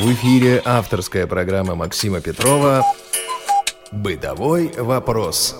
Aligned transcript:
В 0.00 0.12
эфире 0.12 0.60
авторская 0.62 1.26
программа 1.26 1.74
Максима 1.74 2.20
Петрова 2.20 2.84
«Бытовой 3.90 4.70
вопрос». 4.76 5.56